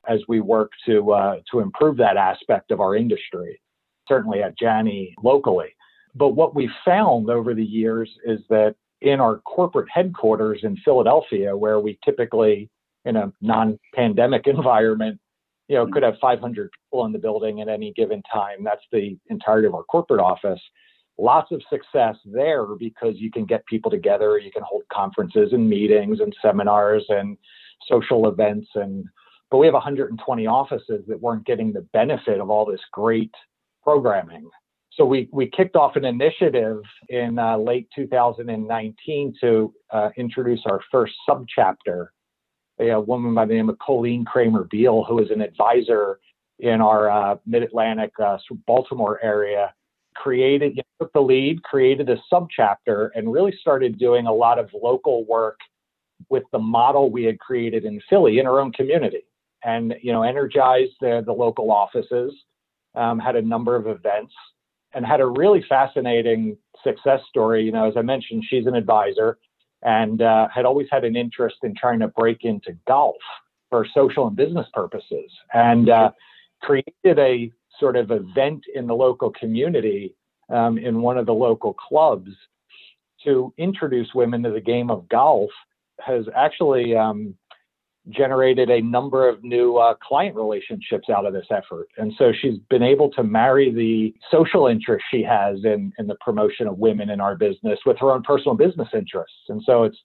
as 0.07 0.19
we 0.27 0.41
work 0.41 0.71
to 0.85 1.11
uh, 1.13 1.35
to 1.51 1.59
improve 1.59 1.97
that 1.97 2.17
aspect 2.17 2.71
of 2.71 2.81
our 2.81 2.95
industry, 2.95 3.61
certainly 4.07 4.43
at 4.43 4.57
Janney 4.57 5.15
locally. 5.23 5.69
But 6.15 6.29
what 6.29 6.55
we 6.55 6.69
found 6.85 7.29
over 7.29 7.53
the 7.53 7.63
years 7.63 8.09
is 8.25 8.41
that 8.49 8.75
in 9.01 9.19
our 9.19 9.39
corporate 9.39 9.89
headquarters 9.91 10.59
in 10.63 10.77
Philadelphia, 10.77 11.55
where 11.55 11.79
we 11.79 11.97
typically 12.03 12.69
in 13.05 13.15
a 13.15 13.31
non-pandemic 13.41 14.47
environment, 14.47 15.19
you 15.67 15.75
know, 15.75 15.87
could 15.87 16.03
have 16.03 16.15
500 16.19 16.69
people 16.71 17.05
in 17.05 17.11
the 17.11 17.19
building 17.19 17.61
at 17.61 17.67
any 17.67 17.93
given 17.93 18.21
time. 18.31 18.63
That's 18.63 18.83
the 18.91 19.17
entirety 19.29 19.67
of 19.67 19.75
our 19.75 19.83
corporate 19.83 20.19
office. 20.19 20.59
Lots 21.17 21.51
of 21.51 21.61
success 21.69 22.15
there 22.25 22.65
because 22.65 23.15
you 23.17 23.31
can 23.31 23.45
get 23.45 23.65
people 23.67 23.91
together, 23.91 24.37
you 24.39 24.51
can 24.51 24.63
hold 24.63 24.83
conferences 24.91 25.53
and 25.53 25.69
meetings 25.69 26.19
and 26.19 26.35
seminars 26.41 27.05
and 27.09 27.37
social 27.87 28.27
events 28.27 28.67
and 28.75 29.05
but 29.53 29.59
we 29.59 29.67
have 29.67 29.75
120 29.75 30.47
offices 30.47 31.05
that 31.07 31.21
weren't 31.21 31.45
getting 31.45 31.71
the 31.71 31.87
benefit 31.93 32.39
of 32.41 32.49
all 32.49 32.65
this 32.65 32.81
great 32.91 33.29
programming. 33.83 34.49
So 34.93 35.05
we, 35.05 35.29
we 35.31 35.47
kicked 35.47 35.75
off 35.75 35.95
an 35.95 36.05
initiative 36.05 36.81
in 37.09 37.37
uh, 37.37 37.57
late 37.57 37.87
2019 37.95 39.35
to 39.41 39.73
uh, 39.91 40.09
introduce 40.17 40.61
our 40.65 40.79
first 40.91 41.13
subchapter 41.29 42.07
a 42.79 42.99
woman 42.99 43.33
by 43.33 43.45
the 43.45 43.53
name 43.53 43.69
of 43.69 43.77
Colleen 43.79 44.25
Kramer 44.25 44.65
Beal, 44.65 45.03
who 45.03 45.19
is 45.19 45.29
an 45.31 45.41
advisor 45.41 46.19
in 46.59 46.81
our 46.81 47.09
uh, 47.09 47.35
Mid 47.45 47.63
Atlantic, 47.63 48.11
uh, 48.23 48.37
Baltimore 48.65 49.19
area, 49.23 49.73
created, 50.15 50.75
you 50.75 50.83
know, 50.99 51.05
took 51.05 51.13
the 51.13 51.21
lead, 51.21 51.63
created 51.63 52.09
a 52.09 52.17
subchapter, 52.31 53.09
and 53.15 53.31
really 53.31 53.53
started 53.59 53.97
doing 53.97 54.27
a 54.27 54.33
lot 54.33 54.59
of 54.59 54.69
local 54.81 55.25
work 55.25 55.59
with 56.29 56.43
the 56.51 56.59
model 56.59 57.09
we 57.09 57.23
had 57.23 57.39
created 57.39 57.85
in 57.85 58.01
Philly 58.09 58.39
in 58.39 58.47
our 58.47 58.59
own 58.59 58.71
community, 58.71 59.25
and 59.63 59.95
you 60.01 60.11
know, 60.11 60.23
energized 60.23 60.93
the, 61.01 61.21
the 61.25 61.33
local 61.33 61.71
offices, 61.71 62.33
um, 62.95 63.19
had 63.19 63.35
a 63.35 63.41
number 63.41 63.75
of 63.75 63.87
events, 63.87 64.33
and 64.93 65.05
had 65.05 65.19
a 65.19 65.25
really 65.25 65.63
fascinating 65.67 66.57
success 66.83 67.21
story. 67.27 67.63
You 67.63 67.71
know, 67.71 67.87
as 67.87 67.97
I 67.97 68.01
mentioned, 68.01 68.45
she's 68.47 68.67
an 68.67 68.75
advisor 68.75 69.37
and 69.83 70.21
uh, 70.21 70.47
had 70.53 70.65
always 70.65 70.87
had 70.91 71.03
an 71.03 71.15
interest 71.15 71.57
in 71.63 71.75
trying 71.75 71.99
to 71.99 72.07
break 72.09 72.43
into 72.43 72.77
golf 72.87 73.15
for 73.69 73.85
social 73.93 74.27
and 74.27 74.35
business 74.35 74.67
purposes 74.73 75.31
and 75.53 75.89
uh, 75.89 76.11
created 76.61 77.19
a 77.19 77.51
sort 77.79 77.95
of 77.95 78.11
event 78.11 78.63
in 78.75 78.87
the 78.87 78.93
local 78.93 79.31
community 79.31 80.15
um, 80.49 80.77
in 80.77 81.01
one 81.01 81.17
of 81.17 81.25
the 81.25 81.33
local 81.33 81.73
clubs 81.73 82.29
to 83.23 83.53
introduce 83.57 84.13
women 84.13 84.43
to 84.43 84.51
the 84.51 84.61
game 84.61 84.91
of 84.91 85.07
golf 85.09 85.49
has 85.99 86.25
actually 86.35 86.95
um, 86.95 87.35
generated 88.09 88.69
a 88.69 88.81
number 88.81 89.29
of 89.29 89.43
new 89.43 89.77
uh, 89.77 89.95
client 89.95 90.35
relationships 90.35 91.09
out 91.09 91.25
of 91.25 91.33
this 91.33 91.45
effort. 91.49 91.87
And 91.97 92.11
so 92.17 92.33
she's 92.33 92.57
been 92.69 92.83
able 92.83 93.09
to 93.11 93.23
marry 93.23 93.71
the 93.71 94.13
social 94.29 94.67
interest 94.67 95.05
she 95.09 95.23
has 95.23 95.63
in, 95.63 95.93
in 95.97 96.07
the 96.07 96.15
promotion 96.15 96.67
of 96.67 96.77
women 96.77 97.09
in 97.09 97.21
our 97.21 97.35
business 97.35 97.79
with 97.85 97.97
her 97.99 98.11
own 98.11 98.23
personal 98.23 98.55
business 98.55 98.89
interests. 98.93 99.37
And 99.47 99.61
so 99.65 99.83
it's 99.83 99.97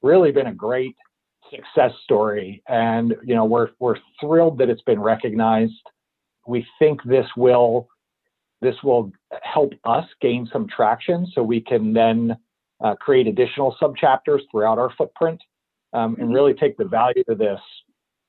really 0.00 0.32
been 0.32 0.46
a 0.46 0.54
great 0.54 0.96
success 1.50 1.92
story. 2.04 2.62
And, 2.68 3.14
you 3.22 3.34
know, 3.34 3.44
we're, 3.44 3.70
we're 3.78 3.98
thrilled 4.18 4.58
that 4.58 4.70
it's 4.70 4.82
been 4.82 5.00
recognized. 5.00 5.72
We 6.46 6.66
think 6.78 7.02
this 7.04 7.26
will, 7.36 7.88
this 8.62 8.76
will 8.82 9.12
help 9.42 9.74
us 9.84 10.06
gain 10.22 10.48
some 10.50 10.66
traction 10.74 11.26
so 11.34 11.42
we 11.42 11.60
can 11.60 11.92
then 11.92 12.36
uh, 12.82 12.94
create 12.94 13.26
additional 13.26 13.76
subchapters 13.80 14.40
throughout 14.50 14.78
our 14.78 14.90
footprint 14.96 15.40
um, 15.92 16.14
and 16.14 16.24
mm-hmm. 16.24 16.32
really 16.32 16.54
take 16.54 16.76
the 16.76 16.84
value 16.84 17.24
of 17.28 17.38
this, 17.38 17.60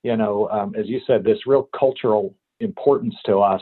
you 0.04 0.18
know, 0.18 0.50
um, 0.50 0.76
as 0.76 0.88
you 0.88 1.02
said, 1.06 1.24
this 1.24 1.48
real 1.48 1.70
cultural 1.78 2.36
importance 2.60 3.16
to 3.26 3.40
us 3.40 3.62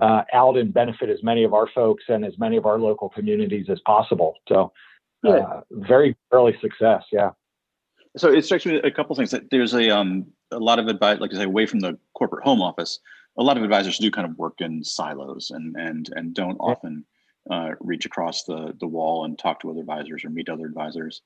uh, 0.00 0.22
out 0.32 0.56
and 0.56 0.72
benefit 0.72 1.08
as 1.08 1.22
many 1.22 1.44
of 1.44 1.54
our 1.54 1.68
folks 1.74 2.04
and 2.08 2.24
as 2.24 2.38
many 2.38 2.56
of 2.56 2.66
our 2.66 2.78
local 2.78 3.08
communities 3.08 3.66
as 3.68 3.80
possible. 3.86 4.34
So, 4.48 4.72
uh, 5.24 5.60
very 5.70 6.16
early 6.32 6.54
success. 6.60 7.02
Yeah. 7.10 7.30
So 8.16 8.30
it 8.30 8.44
strikes 8.44 8.66
me 8.66 8.76
a 8.76 8.90
couple 8.90 9.16
things 9.16 9.30
that 9.30 9.50
there's 9.50 9.74
a 9.74 9.90
um 9.90 10.26
a 10.50 10.58
lot 10.58 10.78
of 10.78 10.86
advice, 10.86 11.18
like 11.20 11.32
I 11.32 11.38
say, 11.38 11.44
away 11.44 11.66
from 11.66 11.80
the 11.80 11.98
corporate 12.14 12.44
home 12.44 12.60
office. 12.60 13.00
A 13.38 13.42
lot 13.42 13.56
of 13.56 13.64
advisors 13.64 13.98
do 13.98 14.10
kind 14.10 14.28
of 14.28 14.36
work 14.38 14.60
in 14.60 14.84
silos 14.84 15.50
and 15.50 15.74
and 15.76 16.10
and 16.14 16.34
don't 16.34 16.56
often 16.58 17.04
uh, 17.50 17.70
reach 17.80 18.06
across 18.06 18.44
the 18.44 18.74
the 18.78 18.86
wall 18.86 19.24
and 19.24 19.38
talk 19.38 19.60
to 19.60 19.70
other 19.70 19.80
advisors 19.80 20.24
or 20.24 20.30
meet 20.30 20.48
other 20.48 20.66
advisors 20.66 21.22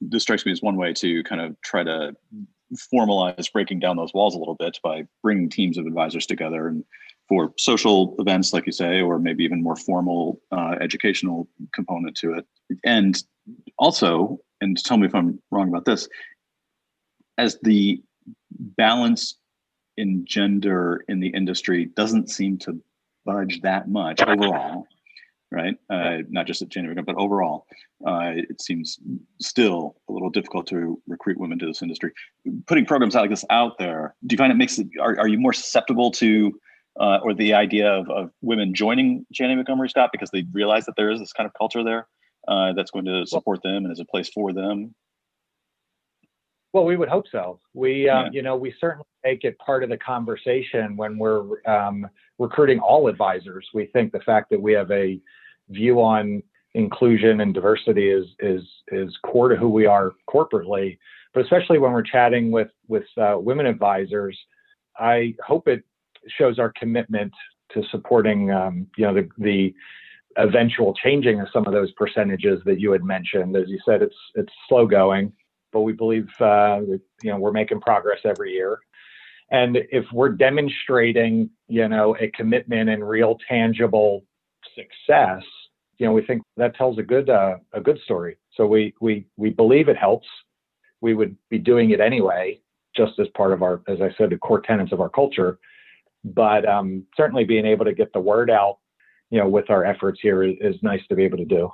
this 0.00 0.22
strikes 0.22 0.46
me 0.46 0.52
as 0.52 0.62
one 0.62 0.76
way 0.76 0.92
to 0.94 1.22
kind 1.24 1.40
of 1.40 1.60
try 1.62 1.82
to 1.82 2.14
formalize 2.92 3.50
breaking 3.52 3.78
down 3.78 3.96
those 3.96 4.12
walls 4.12 4.34
a 4.34 4.38
little 4.38 4.54
bit 4.54 4.78
by 4.82 5.06
bringing 5.22 5.48
teams 5.48 5.78
of 5.78 5.86
advisors 5.86 6.26
together 6.26 6.68
and 6.68 6.84
for 7.28 7.52
social 7.58 8.14
events 8.18 8.52
like 8.52 8.66
you 8.66 8.72
say 8.72 9.00
or 9.00 9.18
maybe 9.18 9.44
even 9.44 9.62
more 9.62 9.76
formal 9.76 10.40
uh, 10.52 10.76
educational 10.80 11.48
component 11.74 12.16
to 12.16 12.34
it. 12.34 12.46
And 12.84 13.22
also 13.78 14.38
and 14.60 14.76
tell 14.82 14.96
me 14.96 15.06
if 15.06 15.14
i'm 15.14 15.40
wrong 15.50 15.68
about 15.68 15.84
this 15.84 16.08
as 17.36 17.58
the 17.62 18.02
balance 18.76 19.36
in 19.96 20.24
gender 20.26 21.04
in 21.08 21.20
the 21.20 21.28
industry 21.28 21.86
doesn't 21.86 22.30
seem 22.30 22.58
to 22.58 22.80
budge 23.24 23.60
that 23.62 23.88
much 23.88 24.20
overall 24.22 24.86
right? 25.50 25.76
Uh, 25.90 26.18
not 26.28 26.46
just 26.46 26.62
at 26.62 26.68
Janney, 26.68 26.94
but 27.02 27.16
overall, 27.16 27.66
uh, 28.06 28.32
it 28.34 28.60
seems 28.60 28.98
still 29.40 29.96
a 30.08 30.12
little 30.12 30.30
difficult 30.30 30.66
to 30.68 31.00
recruit 31.06 31.38
women 31.38 31.58
to 31.58 31.66
this 31.66 31.82
industry. 31.82 32.12
Putting 32.66 32.84
programs 32.84 33.14
like 33.14 33.30
this 33.30 33.44
out 33.50 33.78
there, 33.78 34.14
do 34.26 34.34
you 34.34 34.38
find 34.38 34.52
it 34.52 34.56
makes 34.56 34.78
it? 34.78 34.88
Are, 35.00 35.18
are 35.18 35.28
you 35.28 35.38
more 35.38 35.52
susceptible 35.52 36.10
to, 36.12 36.58
uh, 37.00 37.18
or 37.22 37.34
the 37.34 37.54
idea 37.54 37.90
of, 37.90 38.10
of 38.10 38.30
women 38.42 38.74
joining 38.74 39.24
Janney 39.32 39.54
Montgomery 39.54 39.88
Scott 39.88 40.10
because 40.12 40.30
they 40.30 40.44
realize 40.52 40.84
that 40.86 40.96
there 40.96 41.10
is 41.10 41.20
this 41.20 41.32
kind 41.32 41.46
of 41.46 41.54
culture 41.54 41.82
there 41.82 42.06
uh, 42.46 42.72
that's 42.74 42.90
going 42.90 43.06
to 43.06 43.26
support 43.26 43.62
them 43.62 43.84
and 43.84 43.92
is 43.92 44.00
a 44.00 44.04
place 44.04 44.28
for 44.28 44.52
them? 44.52 44.94
Well, 46.72 46.84
we 46.84 46.96
would 46.96 47.08
hope 47.08 47.24
so. 47.32 47.60
We, 47.74 48.08
um, 48.08 48.26
yeah. 48.26 48.30
you 48.32 48.42
know, 48.42 48.56
we 48.56 48.74
certainly 48.80 49.06
make 49.24 49.44
it 49.44 49.58
part 49.58 49.82
of 49.82 49.90
the 49.90 49.96
conversation 49.96 50.96
when 50.96 51.18
we're 51.18 51.66
um, 51.66 52.06
recruiting 52.38 52.78
all 52.78 53.08
advisors. 53.08 53.66
We 53.72 53.86
think 53.86 54.12
the 54.12 54.20
fact 54.20 54.50
that 54.50 54.60
we 54.60 54.72
have 54.74 54.90
a 54.90 55.18
view 55.70 56.00
on 56.00 56.42
inclusion 56.74 57.40
and 57.40 57.54
diversity 57.54 58.10
is 58.10 58.26
is 58.40 58.62
is 58.88 59.16
core 59.24 59.48
to 59.48 59.56
who 59.56 59.68
we 59.68 59.86
are 59.86 60.12
corporately. 60.28 60.98
But 61.34 61.42
especially 61.42 61.78
when 61.78 61.92
we're 61.92 62.02
chatting 62.02 62.50
with 62.50 62.68
with 62.86 63.04
uh, 63.16 63.36
women 63.38 63.66
advisors, 63.66 64.38
I 64.98 65.34
hope 65.44 65.68
it 65.68 65.84
shows 66.36 66.58
our 66.58 66.72
commitment 66.78 67.32
to 67.72 67.82
supporting, 67.90 68.50
um, 68.50 68.86
you 68.96 69.06
know, 69.06 69.14
the 69.14 69.28
the 69.38 69.74
eventual 70.36 70.94
changing 70.94 71.40
of 71.40 71.48
some 71.52 71.66
of 71.66 71.72
those 71.72 71.90
percentages 71.92 72.60
that 72.64 72.80
you 72.80 72.92
had 72.92 73.02
mentioned. 73.02 73.56
As 73.56 73.68
you 73.68 73.78
said, 73.84 74.02
it's 74.02 74.16
it's 74.34 74.52
slow 74.68 74.86
going, 74.86 75.32
but 75.72 75.80
we 75.82 75.92
believe 75.92 76.28
uh, 76.40 76.80
you 77.22 77.30
know 77.30 77.38
we're 77.38 77.52
making 77.52 77.80
progress 77.80 78.20
every 78.24 78.52
year. 78.52 78.80
And 79.50 79.78
if 79.90 80.04
we're 80.12 80.30
demonstrating, 80.30 81.50
you 81.68 81.88
know, 81.88 82.14
a 82.20 82.28
commitment 82.28 82.90
and 82.90 83.08
real 83.08 83.38
tangible 83.48 84.24
success, 84.74 85.42
you 85.98 86.06
know, 86.06 86.12
we 86.12 86.22
think 86.22 86.42
that 86.56 86.76
tells 86.76 86.98
a 86.98 87.02
good 87.02 87.30
uh, 87.30 87.56
a 87.72 87.80
good 87.80 87.98
story. 88.04 88.36
So 88.54 88.66
we 88.66 88.94
we 89.00 89.26
we 89.36 89.50
believe 89.50 89.88
it 89.88 89.96
helps. 89.96 90.26
We 91.00 91.14
would 91.14 91.36
be 91.48 91.58
doing 91.58 91.90
it 91.90 92.00
anyway, 92.00 92.60
just 92.96 93.18
as 93.18 93.28
part 93.36 93.52
of 93.52 93.62
our, 93.62 93.82
as 93.88 94.00
I 94.00 94.12
said, 94.18 94.30
the 94.30 94.38
core 94.38 94.60
tenets 94.60 94.92
of 94.92 95.00
our 95.00 95.08
culture. 95.08 95.58
But 96.24 96.68
um, 96.68 97.04
certainly 97.16 97.44
being 97.44 97.66
able 97.66 97.84
to 97.84 97.94
get 97.94 98.12
the 98.12 98.20
word 98.20 98.50
out, 98.50 98.78
you 99.30 99.38
know, 99.38 99.48
with 99.48 99.70
our 99.70 99.84
efforts 99.84 100.18
here 100.20 100.42
is, 100.42 100.56
is 100.60 100.76
nice 100.82 101.00
to 101.08 101.14
be 101.14 101.24
able 101.24 101.38
to 101.38 101.44
do. 101.44 101.70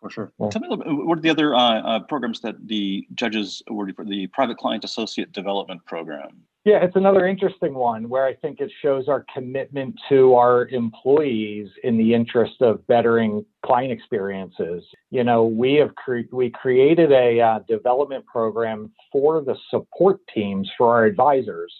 For 0.00 0.10
sure. 0.10 0.32
Yeah. 0.38 0.48
Tell 0.50 0.60
me 0.60 0.68
a 0.68 0.70
little 0.70 0.84
bit, 0.84 1.06
what 1.06 1.18
are 1.18 1.20
the 1.20 1.30
other 1.30 1.54
uh, 1.54 1.80
uh, 1.80 2.00
programs 2.00 2.40
that 2.42 2.54
the 2.66 3.06
judges 3.14 3.62
awarded 3.68 3.96
for 3.96 4.04
the 4.04 4.28
Private 4.28 4.56
Client 4.56 4.84
Associate 4.84 5.30
Development 5.32 5.84
Program? 5.86 6.44
Yeah, 6.64 6.84
it's 6.84 6.96
another 6.96 7.26
interesting 7.26 7.74
one 7.74 8.08
where 8.08 8.24
I 8.24 8.34
think 8.34 8.60
it 8.60 8.70
shows 8.82 9.08
our 9.08 9.24
commitment 9.34 9.98
to 10.08 10.34
our 10.34 10.68
employees 10.68 11.68
in 11.82 11.96
the 11.96 12.12
interest 12.12 12.60
of 12.60 12.86
bettering 12.86 13.44
client 13.64 13.90
experiences. 13.90 14.84
You 15.10 15.24
know, 15.24 15.44
we 15.46 15.74
have 15.74 15.94
cre- 15.94 16.28
we 16.30 16.50
created 16.50 17.10
a 17.10 17.40
uh, 17.40 17.58
development 17.66 18.26
program 18.26 18.92
for 19.10 19.40
the 19.40 19.56
support 19.70 20.20
teams 20.32 20.70
for 20.76 20.94
our 20.94 21.06
advisors. 21.06 21.72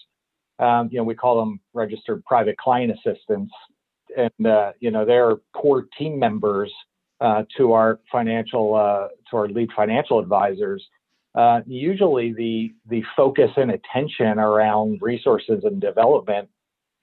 Um, 0.57 0.89
you 0.91 0.97
know, 0.97 1.03
we 1.03 1.13
call 1.13 1.39
them 1.39 1.59
registered 1.73 2.25
private 2.25 2.57
client 2.57 2.91
assistants, 2.91 3.53
and 4.17 4.47
uh, 4.47 4.71
you 4.79 4.91
know 4.91 5.05
they're 5.05 5.37
core 5.53 5.85
team 5.97 6.17
members 6.17 6.73
uh, 7.21 7.43
to 7.57 7.73
our 7.73 7.99
financial 8.11 8.75
uh, 8.75 9.07
to 9.29 9.37
our 9.37 9.47
lead 9.47 9.69
financial 9.75 10.19
advisors 10.19 10.87
uh, 11.35 11.61
usually 11.67 12.33
the 12.33 12.73
the 12.87 13.03
focus 13.15 13.51
and 13.55 13.71
attention 13.71 14.39
around 14.39 14.99
resources 15.01 15.63
and 15.63 15.79
development 15.79 16.49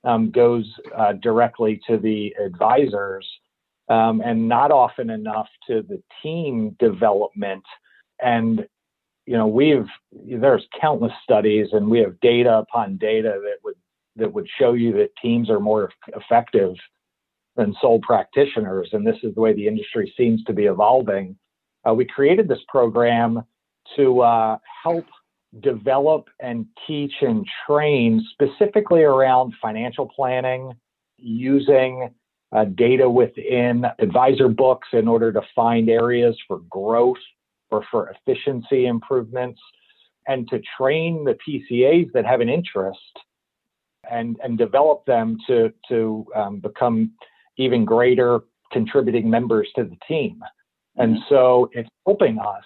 um, 0.05 0.31
goes 0.31 0.65
uh, 0.97 1.13
directly 1.15 1.81
to 1.87 1.97
the 1.97 2.35
advisors 2.45 3.27
um, 3.89 4.21
and 4.25 4.49
not 4.49 4.73
often 4.73 5.11
enough 5.11 5.49
to 5.67 5.83
the 5.83 6.03
team 6.23 6.77
development. 6.79 7.63
And 8.21 8.67
you 9.27 9.37
know 9.37 9.47
we've 9.47 9.89
there's 10.13 10.67
countless 10.81 11.13
studies 11.23 11.69
and 11.73 11.89
we 11.89 12.01
have 12.01 12.19
data 12.21 12.59
upon 12.59 12.97
data 12.97 13.41
that 13.43 13.59
would 13.63 13.77
that 14.17 14.33
would 14.33 14.49
show 14.59 14.73
you 14.73 14.93
that 14.95 15.11
teams 15.23 15.51
are 15.51 15.61
more 15.61 15.91
effective 16.17 16.75
than 17.57 17.75
sole 17.81 18.01
practitioners 18.01 18.89
and 18.93 19.07
this 19.07 19.17
is 19.23 19.35
the 19.35 19.41
way 19.41 19.53
the 19.55 19.67
industry 19.67 20.13
seems 20.17 20.43
to 20.45 20.53
be 20.53 20.65
evolving 20.65 21.37
uh, 21.89 21.95
we 21.95 22.05
created 22.05 22.49
this 22.49 22.59
program 22.69 23.43
to 23.97 24.21
uh, 24.21 24.59
help 24.83 25.07
develop 25.61 26.29
and 26.41 26.67
teach 26.87 27.13
and 27.23 27.47
train 27.67 28.25
specifically 28.33 29.03
around 29.03 29.55
financial 29.63 30.09
planning 30.15 30.73
using 31.17 32.11
uh, 32.53 32.65
data 32.65 33.09
within 33.09 33.85
advisor 33.99 34.49
books 34.49 34.89
in 34.93 35.09
order 35.09 35.33
to 35.33 35.41
find 35.55 35.89
areas 35.89 36.37
for 36.47 36.61
growth 36.71 37.17
or 37.71 37.85
for 37.91 38.11
efficiency 38.11 38.87
improvements 38.87 39.61
and 40.29 40.49
to 40.49 40.61
train 40.79 41.25
the 41.25 41.37
PCAs 41.47 42.11
that 42.13 42.25
have 42.25 42.41
an 42.41 42.49
interest 42.49 42.99
and, 44.11 44.37
and 44.43 44.59
develop 44.59 45.05
them 45.07 45.37
to, 45.47 45.73
to 45.89 46.27
um, 46.35 46.61
become 46.61 47.13
even 47.59 47.85
greater 47.85 48.41
contributing 48.73 49.29
members 49.31 49.69
to 49.77 49.85
the 49.85 49.97
team. 50.07 50.43
And 50.97 51.17
mm-hmm. 51.17 51.35
so 51.35 51.71
it's 51.73 51.89
helping 52.07 52.39
us 52.39 52.65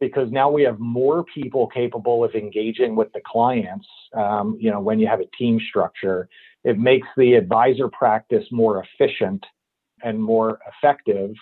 because 0.00 0.30
now 0.30 0.50
we 0.50 0.62
have 0.62 0.78
more 0.78 1.24
people 1.24 1.66
capable 1.66 2.24
of 2.24 2.34
engaging 2.34 2.96
with 2.96 3.12
the 3.12 3.20
clients. 3.24 3.86
Um, 4.14 4.56
you 4.58 4.70
know, 4.70 4.80
when 4.80 4.98
you 4.98 5.06
have 5.06 5.20
a 5.20 5.26
team 5.38 5.60
structure, 5.68 6.28
it 6.64 6.78
makes 6.78 7.06
the 7.16 7.34
advisor 7.34 7.88
practice 7.88 8.44
more 8.50 8.84
efficient 8.84 9.44
and 10.02 10.22
more 10.22 10.58
effective 10.66 11.32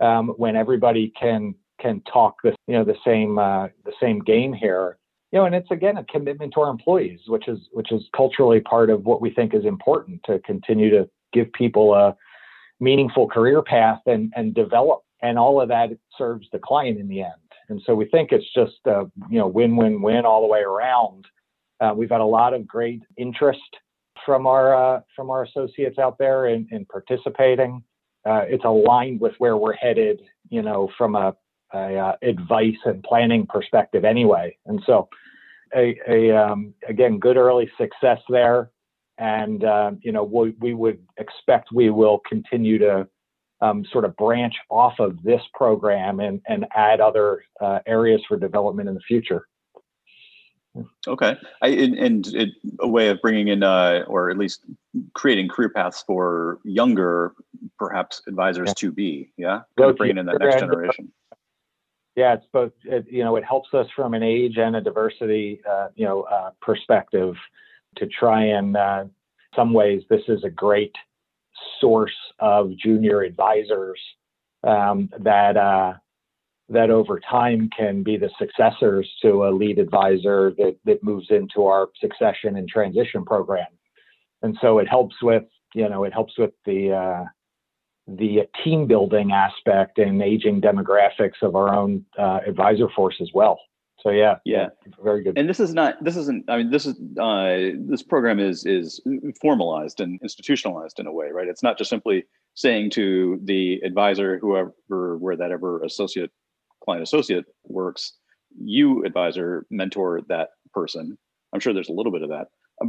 um, 0.00 0.28
when 0.36 0.56
everybody 0.56 1.12
can 1.18 1.54
can 1.80 2.02
talk 2.12 2.36
the 2.42 2.54
you 2.66 2.74
know 2.74 2.84
the 2.84 2.96
same 3.04 3.38
uh, 3.38 3.68
the 3.84 3.92
same 4.00 4.20
game 4.20 4.52
here. 4.52 4.98
You 5.32 5.38
know, 5.38 5.44
and 5.46 5.54
it's 5.54 5.70
again 5.70 5.96
a 5.96 6.04
commitment 6.04 6.52
to 6.54 6.60
our 6.60 6.70
employees, 6.70 7.20
which 7.28 7.48
is 7.48 7.58
which 7.72 7.92
is 7.92 8.02
culturally 8.14 8.60
part 8.60 8.90
of 8.90 9.04
what 9.04 9.20
we 9.20 9.30
think 9.30 9.54
is 9.54 9.64
important 9.64 10.20
to 10.24 10.40
continue 10.40 10.90
to 10.90 11.08
give 11.32 11.52
people 11.52 11.94
a 11.94 12.16
meaningful 12.80 13.28
career 13.28 13.62
path 13.62 14.00
and 14.06 14.32
and 14.36 14.54
develop, 14.54 15.02
and 15.22 15.38
all 15.38 15.60
of 15.60 15.68
that 15.68 15.90
serves 16.16 16.46
the 16.52 16.58
client 16.58 16.98
in 16.98 17.08
the 17.08 17.22
end. 17.22 17.32
And 17.68 17.80
so 17.86 17.94
we 17.94 18.06
think 18.06 18.32
it's 18.32 18.52
just 18.54 18.78
a 18.86 19.10
you 19.30 19.38
know 19.38 19.46
win-win-win 19.46 20.24
all 20.24 20.42
the 20.42 20.48
way 20.48 20.60
around. 20.60 21.26
Uh, 21.80 21.94
we've 21.96 22.10
had 22.10 22.20
a 22.20 22.24
lot 22.24 22.52
of 22.52 22.66
great 22.66 23.02
interest 23.16 23.60
from 24.26 24.46
our 24.46 24.74
uh, 24.74 25.00
from 25.16 25.30
our 25.30 25.44
associates 25.44 25.98
out 25.98 26.18
there 26.18 26.48
in, 26.48 26.66
in 26.70 26.84
participating. 26.86 27.82
Uh, 28.26 28.42
it's 28.46 28.64
aligned 28.64 29.20
with 29.20 29.32
where 29.38 29.56
we're 29.56 29.72
headed, 29.72 30.20
you 30.50 30.60
know, 30.60 30.90
from 30.98 31.14
a, 31.14 31.34
a 31.72 31.96
uh, 31.96 32.16
advice 32.22 32.76
and 32.84 33.02
planning 33.02 33.46
perspective, 33.46 34.04
anyway. 34.04 34.54
And 34.66 34.82
so, 34.84 35.08
a, 35.74 35.98
a 36.06 36.36
um, 36.36 36.74
again, 36.86 37.18
good 37.18 37.38
early 37.38 37.70
success 37.78 38.18
there, 38.28 38.70
and 39.20 39.64
uh, 39.64 39.92
you 40.00 40.10
know, 40.10 40.24
we, 40.24 40.54
we 40.58 40.74
would 40.74 40.98
expect 41.18 41.68
we 41.72 41.90
will 41.90 42.20
continue 42.28 42.78
to 42.78 43.06
um, 43.60 43.84
sort 43.92 44.06
of 44.06 44.16
branch 44.16 44.54
off 44.70 44.98
of 44.98 45.22
this 45.22 45.42
program 45.54 46.20
and, 46.20 46.40
and 46.48 46.66
add 46.74 47.00
other 47.00 47.44
uh, 47.60 47.80
areas 47.86 48.22
for 48.26 48.38
development 48.38 48.88
in 48.88 48.94
the 48.94 49.00
future. 49.02 49.46
Okay, 51.06 51.36
I, 51.60 51.68
and, 51.68 52.26
it, 52.28 52.50
a 52.78 52.88
way 52.88 53.08
of 53.08 53.20
bringing 53.20 53.48
in, 53.48 53.62
uh, 53.62 54.04
or 54.06 54.30
at 54.30 54.38
least 54.38 54.64
creating 55.14 55.48
career 55.48 55.68
paths 55.68 56.02
for 56.06 56.60
younger, 56.64 57.34
perhaps 57.76 58.22
advisors 58.26 58.68
yeah. 58.68 58.74
to 58.74 58.92
be, 58.92 59.32
yeah, 59.36 59.60
kind 59.76 59.90
of 59.90 59.96
bringing 59.96 60.16
in 60.16 60.26
that 60.26 60.38
next 60.38 60.60
generation. 60.60 61.12
Yeah, 62.14 62.34
it's 62.34 62.46
both. 62.52 62.72
It, 62.84 63.06
you 63.10 63.24
know, 63.24 63.36
it 63.36 63.44
helps 63.44 63.74
us 63.74 63.88
from 63.96 64.14
an 64.14 64.22
age 64.22 64.58
and 64.58 64.76
a 64.76 64.80
diversity, 64.80 65.60
uh, 65.68 65.88
you 65.96 66.06
know, 66.06 66.22
uh, 66.22 66.50
perspective 66.62 67.34
to 67.96 68.06
try 68.06 68.44
and, 68.44 68.76
uh, 68.76 69.04
some 69.54 69.72
ways, 69.72 70.02
this 70.08 70.22
is 70.28 70.44
a 70.44 70.50
great 70.50 70.94
source 71.80 72.16
of 72.38 72.76
junior 72.76 73.22
advisors 73.22 74.00
um, 74.64 75.08
that 75.18 75.56
uh, 75.56 75.94
that 76.68 76.90
over 76.90 77.18
time 77.18 77.68
can 77.76 78.02
be 78.02 78.16
the 78.16 78.30
successors 78.38 79.10
to 79.22 79.46
a 79.46 79.50
lead 79.50 79.78
advisor 79.78 80.52
that 80.56 80.76
that 80.84 81.02
moves 81.02 81.26
into 81.30 81.66
our 81.66 81.88
succession 82.00 82.56
and 82.56 82.68
transition 82.68 83.24
program. 83.24 83.66
And 84.42 84.56
so 84.60 84.78
it 84.78 84.88
helps 84.88 85.16
with 85.22 85.44
you 85.74 85.88
know 85.88 86.04
it 86.04 86.12
helps 86.12 86.38
with 86.38 86.52
the 86.64 86.92
uh, 86.92 87.24
the 88.06 88.40
team 88.64 88.86
building 88.86 89.32
aspect 89.32 89.98
and 89.98 90.22
aging 90.22 90.60
demographics 90.60 91.42
of 91.42 91.54
our 91.54 91.74
own 91.74 92.04
uh, 92.18 92.40
advisor 92.46 92.88
force 92.94 93.16
as 93.20 93.30
well. 93.34 93.58
So 94.00 94.10
yeah, 94.10 94.36
yeah, 94.46 94.68
very 95.02 95.22
good. 95.22 95.36
And 95.36 95.48
this 95.48 95.60
is 95.60 95.74
not 95.74 96.02
this 96.02 96.16
isn't. 96.16 96.48
I 96.48 96.56
mean, 96.58 96.70
this 96.70 96.86
is 96.86 96.98
uh, 97.20 97.76
this 97.86 98.02
program 98.02 98.40
is 98.40 98.64
is 98.64 99.00
formalized 99.40 100.00
and 100.00 100.18
institutionalized 100.22 100.98
in 100.98 101.06
a 101.06 101.12
way, 101.12 101.26
right? 101.30 101.48
It's 101.48 101.62
not 101.62 101.76
just 101.76 101.90
simply 101.90 102.24
saying 102.54 102.90
to 102.92 103.38
the 103.44 103.80
advisor, 103.84 104.38
whoever 104.38 104.72
where 105.18 105.36
that 105.36 105.50
ever 105.50 105.82
associate 105.84 106.30
client 106.82 107.02
associate 107.02 107.44
works, 107.64 108.14
you 108.58 109.04
advisor 109.04 109.66
mentor 109.70 110.22
that 110.28 110.50
person. 110.72 111.18
I'm 111.52 111.60
sure 111.60 111.74
there's 111.74 111.90
a 111.90 111.92
little 111.92 112.12
bit 112.12 112.22
of 112.22 112.30
that, 112.30 112.46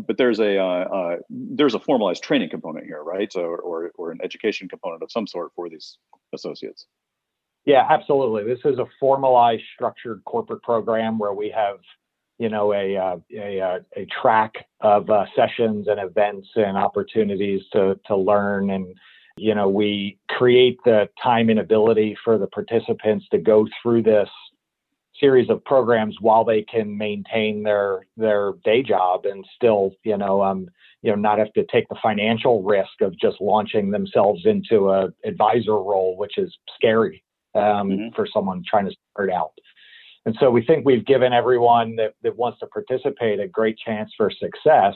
but 0.08 0.18
there's 0.18 0.40
a 0.40 0.60
uh, 0.60 0.64
uh, 0.64 1.16
there's 1.30 1.74
a 1.74 1.80
formalized 1.80 2.24
training 2.24 2.50
component 2.50 2.86
here, 2.86 3.04
right? 3.04 3.32
So, 3.34 3.42
or 3.42 3.92
or 3.96 4.12
an 4.12 4.20
education 4.24 4.70
component 4.70 5.04
of 5.04 5.12
some 5.12 5.28
sort 5.28 5.52
for 5.58 5.68
these 5.68 5.98
associates. 6.34 6.86
Yeah, 7.66 7.86
absolutely. 7.90 8.44
This 8.44 8.60
is 8.66 8.80
a 8.80 8.86
formalized, 9.00 9.64
structured 9.76 10.24
corporate 10.26 10.64
program 10.64 11.20
where 11.20 11.34
we 11.34 11.50
have, 11.56 11.78
you 12.40 12.50
know, 12.50 12.74
a 12.74 12.98
uh, 12.98 13.18
a, 13.36 13.62
uh, 13.62 13.80
a 13.96 14.08
track 14.22 14.54
of 14.82 15.10
uh, 15.10 15.26
sessions 15.36 15.88
and 15.88 16.00
events 16.00 16.48
and 16.56 16.76
opportunities 16.76 17.62
to 17.74 18.00
to 18.08 18.16
learn, 18.16 18.72
and 18.72 18.96
you 19.38 19.54
know, 19.54 19.70
we 19.70 20.18
create 20.30 20.80
the 20.86 21.08
time 21.22 21.50
and 21.50 21.60
ability 21.60 22.18
for 22.24 22.38
the 22.38 22.48
participants 22.48 23.26
to 23.32 23.38
go 23.38 23.68
through 23.82 24.04
this 24.04 24.30
series 25.20 25.50
of 25.50 25.64
programs 25.66 26.16
while 26.20 26.44
they 26.44 26.64
can 26.64 26.98
maintain 26.98 27.62
their 27.62 28.08
their 28.18 28.54
day 28.64 28.82
job 28.82 29.26
and 29.26 29.46
still, 29.56 29.92
you 30.04 30.18
know, 30.18 30.42
um, 30.42 30.68
you 31.04 31.12
know, 31.12 31.16
not 31.16 31.38
have 31.38 31.54
to 31.54 31.64
take 31.72 31.88
the 31.90 31.96
financial 32.02 32.64
risk 32.64 33.02
of 33.02 33.16
just 33.20 33.40
launching 33.40 33.92
themselves 33.92 34.46
into 34.46 34.90
a 34.90 35.10
advisor 35.26 35.74
role, 35.74 36.18
which 36.18 36.40
is 36.40 36.56
scary 36.76 37.24
um, 37.56 37.90
mm-hmm. 37.90 38.16
for 38.16 38.28
someone 38.32 38.64
trying 38.68 38.86
to 38.86 38.96
start 39.14 39.32
out. 39.32 39.52
And 40.26 40.36
so 40.40 40.52
we 40.52 40.64
think 40.64 40.86
we've 40.86 41.06
given 41.06 41.34
everyone 41.34 41.96
that, 41.96 42.14
that 42.22 42.36
wants 42.36 42.60
to 42.60 42.68
participate 42.68 43.40
a 43.40 43.48
great 43.48 43.78
chance 43.84 44.12
for 44.16 44.30
success 44.32 44.96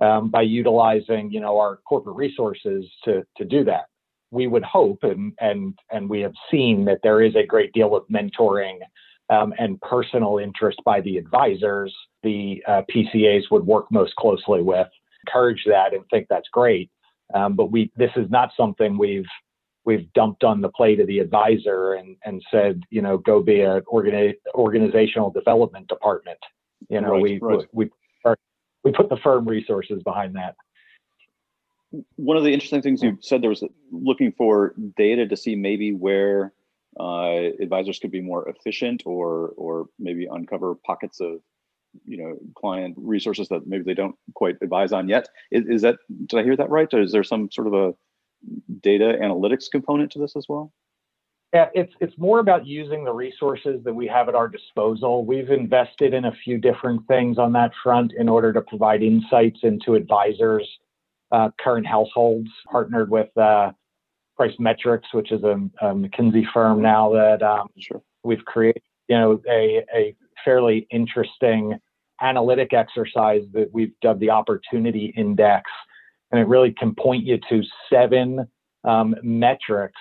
um, 0.00 0.30
by 0.30 0.42
utilizing, 0.42 1.30
you 1.32 1.40
know, 1.40 1.58
our 1.58 1.78
corporate 1.88 2.16
resources 2.16 2.84
to, 3.04 3.24
to 3.36 3.44
do 3.44 3.64
that. 3.64 3.86
We 4.30 4.46
would 4.46 4.62
hope, 4.62 5.00
and, 5.02 5.32
and, 5.40 5.78
and 5.90 6.08
we 6.08 6.20
have 6.20 6.32
seen 6.50 6.84
that 6.86 7.00
there 7.02 7.22
is 7.22 7.34
a 7.34 7.44
great 7.44 7.72
deal 7.72 7.94
of 7.94 8.04
mentoring 8.08 8.78
um, 9.30 9.52
and 9.58 9.80
personal 9.80 10.38
interest 10.38 10.78
by 10.84 11.00
the 11.00 11.16
advisors 11.18 11.94
the 12.22 12.62
uh, 12.68 12.82
PCAs 12.90 13.50
would 13.50 13.66
work 13.66 13.86
most 13.90 14.14
closely 14.16 14.62
with. 14.62 14.88
Encourage 15.26 15.62
that 15.66 15.92
and 15.92 16.04
think 16.10 16.26
that's 16.28 16.48
great. 16.52 16.90
Um, 17.34 17.54
but 17.54 17.70
we 17.70 17.90
this 17.96 18.10
is 18.16 18.30
not 18.30 18.50
something 18.56 18.98
we've 18.98 19.26
we've 19.84 20.12
dumped 20.12 20.44
on 20.44 20.60
the 20.60 20.68
plate 20.68 21.00
of 21.00 21.06
the 21.06 21.18
advisor 21.18 21.94
and, 21.94 22.16
and 22.24 22.42
said, 22.50 22.82
you 22.90 23.02
know, 23.02 23.18
go 23.18 23.42
be 23.42 23.60
an 23.62 23.82
organi- 23.92 24.34
organizational 24.54 25.30
development 25.30 25.88
department. 25.88 26.38
You 26.88 27.00
know, 27.00 27.12
right, 27.12 27.22
we, 27.22 27.38
right. 27.40 27.66
we, 27.72 27.90
we, 28.24 28.34
we 28.84 28.92
put 28.92 29.08
the 29.08 29.16
firm 29.16 29.46
resources 29.46 30.02
behind 30.02 30.36
that. 30.36 30.54
One 32.16 32.36
of 32.36 32.44
the 32.44 32.52
interesting 32.52 32.82
things 32.82 33.02
you 33.02 33.18
said 33.20 33.42
there 33.42 33.50
was 33.50 33.62
looking 33.90 34.32
for 34.32 34.74
data 34.96 35.26
to 35.26 35.36
see 35.36 35.54
maybe 35.54 35.92
where 35.92 36.52
uh, 36.98 37.50
advisors 37.60 37.98
could 37.98 38.10
be 38.10 38.20
more 38.20 38.48
efficient 38.48 39.02
or, 39.04 39.52
or 39.56 39.86
maybe 39.98 40.26
uncover 40.30 40.74
pockets 40.86 41.20
of 41.20 41.40
you 42.06 42.16
know 42.16 42.38
client 42.54 42.94
resources 42.96 43.48
that 43.48 43.66
maybe 43.66 43.84
they 43.84 43.92
don't 43.92 44.16
quite 44.34 44.56
advise 44.62 44.92
on 44.92 45.10
yet 45.10 45.28
is, 45.50 45.66
is 45.68 45.82
that 45.82 45.96
did 46.24 46.40
i 46.40 46.42
hear 46.42 46.56
that 46.56 46.70
right 46.70 46.88
or 46.94 47.02
is 47.02 47.12
there 47.12 47.22
some 47.22 47.50
sort 47.52 47.66
of 47.66 47.74
a 47.74 47.92
data 48.80 49.18
analytics 49.22 49.70
component 49.70 50.10
to 50.12 50.18
this 50.18 50.36
as 50.36 50.46
well? 50.48 50.72
Yeah, 51.52 51.68
it's 51.74 51.92
it's 52.00 52.16
more 52.16 52.38
about 52.38 52.66
using 52.66 53.04
the 53.04 53.12
resources 53.12 53.84
that 53.84 53.92
we 53.92 54.06
have 54.06 54.28
at 54.28 54.34
our 54.34 54.48
disposal. 54.48 55.26
We've 55.26 55.50
invested 55.50 56.14
in 56.14 56.24
a 56.24 56.32
few 56.44 56.56
different 56.56 57.06
things 57.08 57.36
on 57.36 57.52
that 57.52 57.72
front 57.82 58.12
in 58.16 58.28
order 58.28 58.54
to 58.54 58.62
provide 58.62 59.02
insights 59.02 59.60
into 59.62 59.94
advisors' 59.94 60.66
uh, 61.30 61.50
current 61.60 61.86
households. 61.86 62.48
Partnered 62.70 63.10
with 63.10 63.36
uh, 63.36 63.72
PriceMetrix, 64.40 65.02
which 65.12 65.30
is 65.30 65.42
a, 65.42 65.60
a, 65.82 65.94
McKinsey 65.94 66.44
firm 66.52 66.80
now 66.80 67.12
that 67.12 67.42
um, 67.42 67.68
sure. 67.78 68.02
we've 68.24 68.44
created, 68.46 68.82
you 69.08 69.18
know, 69.18 69.40
a, 69.46 69.84
a 69.94 70.16
fairly 70.44 70.86
interesting 70.90 71.78
analytic 72.22 72.72
exercise 72.72 73.42
that 73.52 73.68
we've 73.72 73.92
dubbed 74.00 74.20
the 74.20 74.30
Opportunity 74.30 75.12
Index, 75.16 75.70
and 76.32 76.40
it 76.40 76.48
really 76.48 76.72
can 76.72 76.94
point 76.94 77.24
you 77.24 77.38
to 77.48 77.62
seven 77.90 78.46
um, 78.84 79.14
metrics 79.22 80.00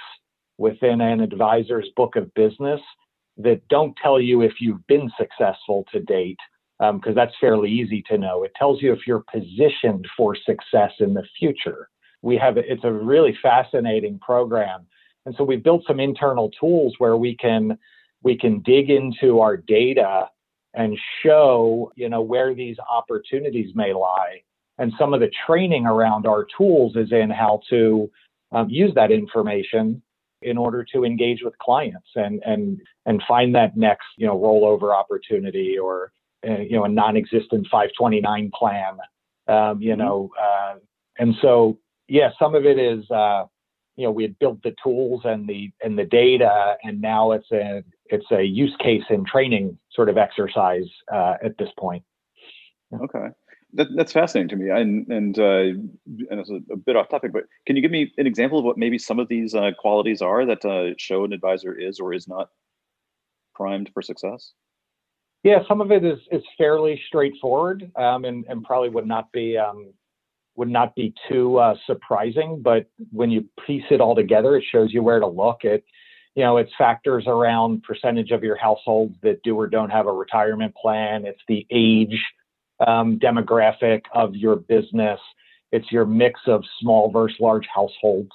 within 0.58 1.02
an 1.02 1.20
advisor's 1.20 1.90
book 1.96 2.16
of 2.16 2.34
business 2.34 2.80
that 3.38 3.62
don't 3.70 3.96
tell 4.02 4.20
you 4.20 4.42
if 4.42 4.54
you've 4.60 4.86
been 4.88 5.12
successful 5.18 5.86
to 5.92 6.00
date, 6.02 6.40
because 6.80 7.10
um, 7.10 7.16
that's 7.16 7.34
fairly 7.40 7.70
easy 7.70 8.04
to 8.08 8.18
know. 8.18 8.44
It 8.44 8.52
tells 8.56 8.82
you 8.82 8.94
if 8.94 9.00
you're 9.06 9.24
positioned 9.32 10.08
for 10.16 10.36
success 10.36 10.92
in 11.00 11.14
the 11.14 11.24
future. 11.38 11.90
We 12.22 12.38
have 12.38 12.58
it's 12.58 12.84
a 12.84 12.92
really 12.92 13.38
fascinating 13.42 14.20
program, 14.20 14.86
and 15.26 15.34
so 15.38 15.44
we've 15.44 15.64
built 15.64 15.84
some 15.88 16.00
internal 16.00 16.52
tools 16.60 16.96
where 17.00 17.18
we 17.18 17.36
can 17.36 17.78
we 18.24 18.38
can 18.38 18.62
dig 18.62 18.92
into 18.92 19.40
our 19.40 19.58
data 19.58 20.30
and 20.76 20.98
show 21.24 21.92
you 21.96 22.10
know 22.10 22.22
where 22.22 22.54
these 22.54 22.78
opportunities 22.88 23.72
may 23.76 23.94
lie. 23.94 24.44
And 24.82 24.92
some 24.98 25.14
of 25.14 25.20
the 25.20 25.30
training 25.46 25.86
around 25.86 26.26
our 26.26 26.48
tools 26.58 26.96
is 26.96 27.12
in 27.12 27.30
how 27.30 27.62
to 27.70 28.10
um, 28.52 28.68
use 28.68 28.92
that 28.96 29.12
information 29.12 30.02
in 30.42 30.58
order 30.58 30.84
to 30.92 31.06
engage 31.06 31.44
with 31.44 31.56
clients 31.60 32.08
and 32.16 32.42
and 32.44 32.82
and 33.06 33.22
find 33.28 33.54
that 33.54 33.78
next 33.78 34.08
you 34.18 34.26
know 34.26 34.36
rollover 34.36 34.92
opportunity 34.92 35.78
or 35.78 36.12
uh, 36.50 36.58
you 36.58 36.72
know 36.72 36.86
a 36.86 36.90
non-existent 36.90 37.68
529 37.72 38.50
plan 38.58 38.98
um, 39.48 39.80
you 39.80 39.92
mm-hmm. 39.92 40.00
know 40.02 40.32
uh, 40.42 40.74
and 41.20 41.36
so 41.44 41.78
yeah 42.08 42.32
some 42.40 42.56
of 42.56 42.66
it 42.66 42.80
is 42.80 43.08
uh, 43.12 43.44
you 43.98 44.06
know 44.06 44.12
we 44.12 44.24
had 44.24 44.40
built 44.40 44.64
the 44.64 44.74
tools 44.84 45.22
and 45.26 45.48
the 45.48 45.70
and 45.84 45.96
the 45.96 46.06
data 46.06 46.76
and 46.84 47.00
now 47.00 47.34
it's 47.34 47.52
a 47.52 47.84
it's 48.06 48.32
a 48.32 48.42
use 48.42 48.76
case 48.80 49.04
and 49.12 49.28
training 49.28 49.78
sort 49.92 50.10
of 50.10 50.18
exercise 50.18 50.90
uh, 51.14 51.36
at 51.44 51.56
this 51.60 51.70
point. 51.78 52.04
Okay 53.00 53.28
that, 53.74 53.88
that's 53.96 54.12
fascinating 54.12 54.50
to 54.50 54.56
me. 54.56 54.70
And 54.70 55.08
and 55.08 55.40
uh, 55.40 55.80
and 56.30 56.40
it's 56.40 56.50
a, 56.50 56.60
a, 56.72 56.78
bit 56.78 56.96
off 56.96 57.10
topic, 57.10 57.32
but 57.34 57.44
can 57.66 57.76
you 57.76 57.82
give 57.82 57.92
me 57.92 58.14
an 58.18 58.28
example 58.28 58.60
of 58.60 58.66
what 58.66 58.78
maybe 58.78 58.98
some 58.98 59.20
of 59.20 59.28
these 59.28 59.56
uh, 59.56 59.72
qualities 59.78 60.22
are 60.22 60.46
that 60.46 60.66
uh, 60.66 60.94
show 60.98 61.24
an 61.24 61.34
advisor 61.34 61.74
is 61.74 62.00
or 62.00 62.14
is 62.14 62.28
not 62.28 62.50
primed 63.56 63.90
for 63.94 64.02
success? 64.02 64.54
Yeah, 65.44 65.60
some 65.68 65.82
of 65.82 65.92
it 65.92 66.04
is 66.04 66.20
is 66.32 66.44
fairly 66.58 67.02
straightforward, 67.08 67.92
um, 67.96 68.26
and 68.26 68.46
and 68.48 68.64
probably 68.64 68.90
would 68.90 69.08
not 69.08 69.32
be 69.32 69.58
um, 69.58 69.94
would 70.56 70.70
not 70.70 70.96
be 70.96 71.14
too 71.30 71.58
uh, 71.58 71.76
surprising. 71.86 72.62
But 72.62 72.88
when 73.12 73.32
you 73.32 73.46
piece 73.66 73.86
it 73.90 74.02
all 74.02 74.16
together, 74.16 74.56
it 74.56 74.64
shows 74.72 74.94
you 74.94 75.02
where 75.02 75.20
to 75.20 75.28
look. 75.28 75.64
It 75.64 75.84
you 76.36 76.44
know, 76.44 76.58
it's 76.58 76.72
factors 76.78 77.26
around 77.28 77.84
percentage 77.84 78.32
of 78.32 78.44
your 78.44 78.56
households 78.56 79.16
that 79.22 79.44
do 79.44 79.56
or 79.60 79.68
don't 79.68 79.90
have 79.90 80.08
a 80.08 80.14
retirement 80.14 80.74
plan. 80.76 81.26
It's 81.26 81.42
the 81.48 81.68
age 81.70 82.24
um, 82.88 83.20
demographic 83.20 84.02
of 84.14 84.36
your 84.36 84.58
business. 84.58 85.20
It's 85.72 85.92
your 85.92 86.06
mix 86.06 86.40
of 86.48 86.64
small 86.80 87.12
versus 87.12 87.38
large 87.40 87.68
households. 87.74 88.32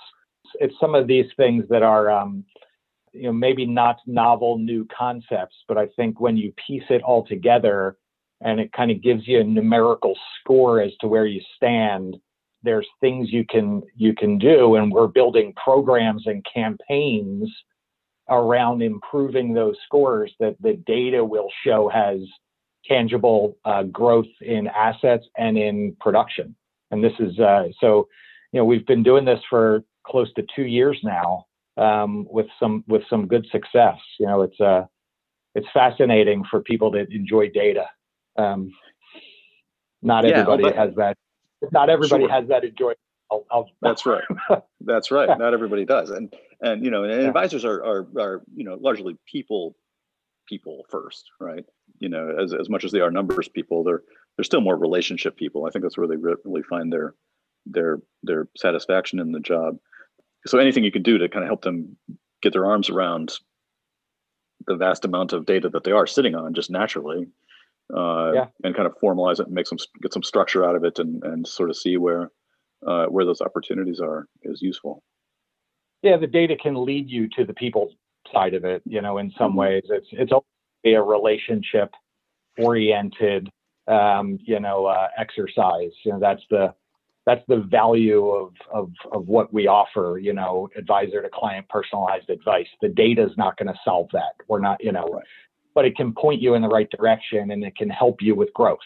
It's 0.54 0.74
some 0.80 0.94
of 0.94 1.06
these 1.06 1.26
things 1.36 1.64
that 1.68 1.82
are, 1.82 2.10
um, 2.10 2.44
you 3.12 3.24
know, 3.24 3.32
maybe 3.32 3.66
not 3.66 3.98
novel 4.06 4.58
new 4.58 4.86
concepts, 4.96 5.56
but 5.68 5.76
I 5.76 5.88
think 5.96 6.20
when 6.20 6.36
you 6.36 6.52
piece 6.66 6.84
it 6.88 7.02
all 7.02 7.26
together 7.26 7.96
and 8.40 8.60
it 8.60 8.72
kind 8.72 8.90
of 8.90 9.02
gives 9.02 9.26
you 9.26 9.40
a 9.40 9.44
numerical 9.44 10.14
score 10.40 10.80
as 10.80 10.92
to 11.00 11.08
where 11.08 11.26
you 11.26 11.40
stand, 11.56 12.16
there's 12.62 12.86
things 13.00 13.32
you 13.32 13.44
can 13.48 13.82
you 13.94 14.14
can 14.14 14.38
do, 14.38 14.74
and 14.76 14.90
we're 14.90 15.06
building 15.06 15.54
programs 15.62 16.26
and 16.26 16.44
campaigns 16.52 17.50
around 18.28 18.82
improving 18.82 19.54
those 19.54 19.76
scores 19.84 20.32
that 20.40 20.56
the 20.60 20.74
data 20.86 21.24
will 21.24 21.48
show 21.64 21.88
has 21.88 22.18
tangible 22.88 23.56
uh, 23.64 23.84
growth 23.84 24.26
in 24.40 24.68
assets 24.68 25.26
and 25.36 25.58
in 25.58 25.96
production. 26.00 26.54
And 26.90 27.02
this 27.02 27.12
is 27.18 27.38
uh, 27.38 27.64
so, 27.80 28.08
you 28.52 28.60
know, 28.60 28.64
we've 28.64 28.86
been 28.86 29.02
doing 29.02 29.24
this 29.24 29.40
for 29.50 29.82
close 30.06 30.32
to 30.34 30.44
two 30.54 30.66
years 30.66 30.98
now 31.02 31.46
um, 31.76 32.26
with 32.30 32.46
some 32.60 32.84
with 32.86 33.02
some 33.10 33.26
good 33.26 33.46
success. 33.50 33.96
You 34.18 34.26
know, 34.26 34.42
it's 34.42 34.60
uh, 34.60 34.84
it's 35.54 35.66
fascinating 35.72 36.44
for 36.50 36.60
people 36.60 36.90
that 36.92 37.10
enjoy 37.10 37.50
data. 37.50 37.86
Um, 38.36 38.72
not 40.02 40.24
yeah, 40.24 40.32
everybody 40.32 40.64
well, 40.64 40.74
has 40.74 40.94
that. 40.96 41.16
Not 41.72 41.90
everybody 41.90 42.24
sure. 42.24 42.32
has 42.32 42.48
that 42.48 42.64
enjoyment. 42.64 42.98
I'll, 43.30 43.44
I'll, 43.50 43.70
That's 43.82 44.06
right. 44.06 44.22
That's 44.80 45.10
right. 45.10 45.38
Not 45.38 45.52
everybody 45.52 45.84
does, 45.84 46.10
and 46.10 46.32
and 46.60 46.84
you 46.84 46.90
know, 46.90 47.04
and 47.04 47.12
advisors 47.26 47.64
are, 47.64 47.82
are 47.84 48.06
are 48.18 48.42
you 48.54 48.64
know 48.64 48.76
largely 48.80 49.16
people 49.30 49.74
people 50.46 50.86
first, 50.88 51.30
right? 51.40 51.64
You 51.98 52.08
know, 52.08 52.36
as, 52.42 52.52
as 52.52 52.68
much 52.68 52.84
as 52.84 52.92
they 52.92 53.00
are 53.00 53.10
numbers 53.10 53.48
people, 53.48 53.84
they're 53.84 54.02
they're 54.36 54.44
still 54.44 54.60
more 54.60 54.76
relationship 54.76 55.36
people. 55.36 55.64
I 55.64 55.70
think 55.70 55.82
that's 55.82 55.96
where 55.96 56.06
they 56.06 56.16
really 56.16 56.62
find 56.62 56.92
their 56.92 57.14
their 57.64 58.00
their 58.22 58.48
satisfaction 58.56 59.18
in 59.18 59.32
the 59.32 59.40
job. 59.40 59.78
So 60.46 60.58
anything 60.58 60.84
you 60.84 60.92
can 60.92 61.02
do 61.02 61.18
to 61.18 61.28
kind 61.28 61.42
of 61.42 61.48
help 61.48 61.62
them 61.62 61.96
get 62.42 62.52
their 62.52 62.66
arms 62.66 62.90
around 62.90 63.32
the 64.66 64.76
vast 64.76 65.04
amount 65.04 65.32
of 65.32 65.46
data 65.46 65.68
that 65.70 65.84
they 65.84 65.92
are 65.92 66.06
sitting 66.06 66.34
on 66.34 66.54
just 66.54 66.70
naturally, 66.70 67.26
uh, 67.94 68.32
yeah. 68.32 68.46
and 68.62 68.74
kind 68.74 68.86
of 68.86 68.94
formalize 69.02 69.40
it 69.40 69.46
and 69.46 69.54
make 69.54 69.66
some 69.66 69.78
get 70.02 70.12
some 70.12 70.22
structure 70.22 70.64
out 70.64 70.76
of 70.76 70.84
it 70.84 70.98
and 70.98 71.22
and 71.24 71.46
sort 71.46 71.70
of 71.70 71.76
see 71.76 71.96
where 71.96 72.30
uh, 72.86 73.06
where 73.06 73.24
those 73.24 73.40
opportunities 73.40 74.00
are 74.00 74.28
is 74.42 74.62
useful. 74.62 75.02
Yeah, 76.02 76.18
the 76.18 76.26
data 76.26 76.56
can 76.56 76.84
lead 76.84 77.10
you 77.10 77.28
to 77.30 77.44
the 77.44 77.54
people 77.54 77.90
side 78.32 78.54
of 78.54 78.64
it. 78.64 78.82
You 78.84 79.02
know, 79.02 79.18
in 79.18 79.32
some 79.38 79.50
mm-hmm. 79.50 79.58
ways, 79.58 79.82
it's 79.88 80.08
it's 80.12 80.32
always 80.32 80.44
a 80.84 81.02
relationship 81.02 81.92
oriented, 82.58 83.48
um, 83.88 84.38
you 84.44 84.60
know, 84.60 84.86
uh, 84.86 85.08
exercise. 85.18 85.92
You 86.04 86.12
know, 86.12 86.20
that's 86.20 86.42
the 86.50 86.74
that's 87.24 87.42
the 87.48 87.58
value 87.58 88.28
of, 88.28 88.52
of 88.72 88.90
of 89.12 89.26
what 89.26 89.52
we 89.52 89.66
offer. 89.66 90.18
You 90.20 90.32
know, 90.32 90.68
advisor 90.76 91.22
to 91.22 91.28
client 91.28 91.68
personalized 91.68 92.30
advice. 92.30 92.68
The 92.80 92.88
data 92.88 93.24
is 93.24 93.36
not 93.36 93.56
going 93.56 93.68
to 93.68 93.78
solve 93.84 94.08
that. 94.12 94.34
We're 94.48 94.60
not, 94.60 94.82
you 94.82 94.92
know, 94.92 95.06
right. 95.06 95.24
but 95.74 95.84
it 95.84 95.96
can 95.96 96.12
point 96.14 96.40
you 96.40 96.54
in 96.54 96.62
the 96.62 96.68
right 96.68 96.90
direction 96.90 97.50
and 97.50 97.64
it 97.64 97.76
can 97.76 97.90
help 97.90 98.22
you 98.22 98.34
with 98.34 98.52
growth. 98.54 98.78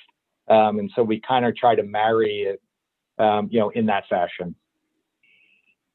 Um, 0.49 0.81
and 0.81 0.91
so 0.97 1.03
we 1.03 1.21
kind 1.21 1.45
of 1.45 1.55
try 1.55 1.77
to 1.77 1.85
marry 1.85 2.43
it, 2.43 2.61
um, 3.23 3.49
you 3.53 3.61
know, 3.61 3.69
in 3.71 3.87
that 3.87 4.09
fashion. 4.09 4.57